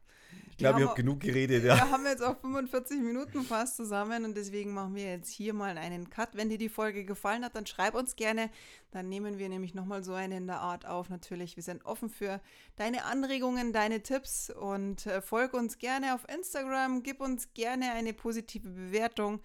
[0.52, 1.64] Ich glaube, ich habe genug geredet.
[1.64, 1.76] Ja.
[1.76, 5.78] Wir haben jetzt auch 45 Minuten fast zusammen und deswegen machen wir jetzt hier mal
[5.78, 6.30] einen Cut.
[6.34, 8.50] Wenn dir die Folge gefallen hat, dann schreib uns gerne.
[8.92, 11.10] Dann nehmen wir nämlich nochmal so eine in der Art auf.
[11.10, 12.42] Natürlich, wir sind offen für
[12.76, 17.02] deine Anregungen, deine Tipps und äh, folg uns gerne auf Instagram.
[17.02, 19.40] Gib uns gerne eine positive Bewertung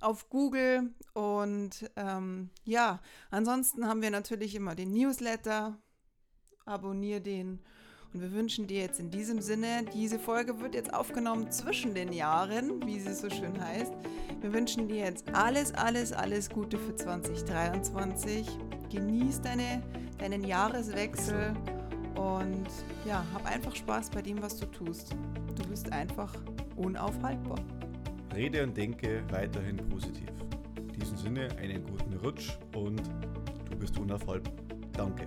[0.00, 5.78] auf Google und ähm, ja, ansonsten haben wir natürlich immer den Newsletter.
[6.66, 7.60] Abonnier den
[8.14, 12.12] und wir wünschen dir jetzt in diesem Sinne, diese Folge wird jetzt aufgenommen zwischen den
[12.12, 13.92] Jahren, wie sie so schön heißt.
[14.40, 18.46] Wir wünschen dir jetzt alles, alles, alles Gute für 2023.
[18.90, 19.82] Genieß deine,
[20.18, 21.54] deinen Jahreswechsel
[22.14, 22.66] und
[23.04, 25.16] ja, hab einfach Spaß bei dem, was du tust.
[25.56, 26.32] Du bist einfach
[26.76, 27.58] unaufhaltbar.
[28.32, 30.30] Rede und denke weiterhin positiv.
[30.76, 33.02] In diesem Sinne einen guten Rutsch und
[33.70, 34.54] du bist unaufhaltbar.
[34.92, 35.26] Danke.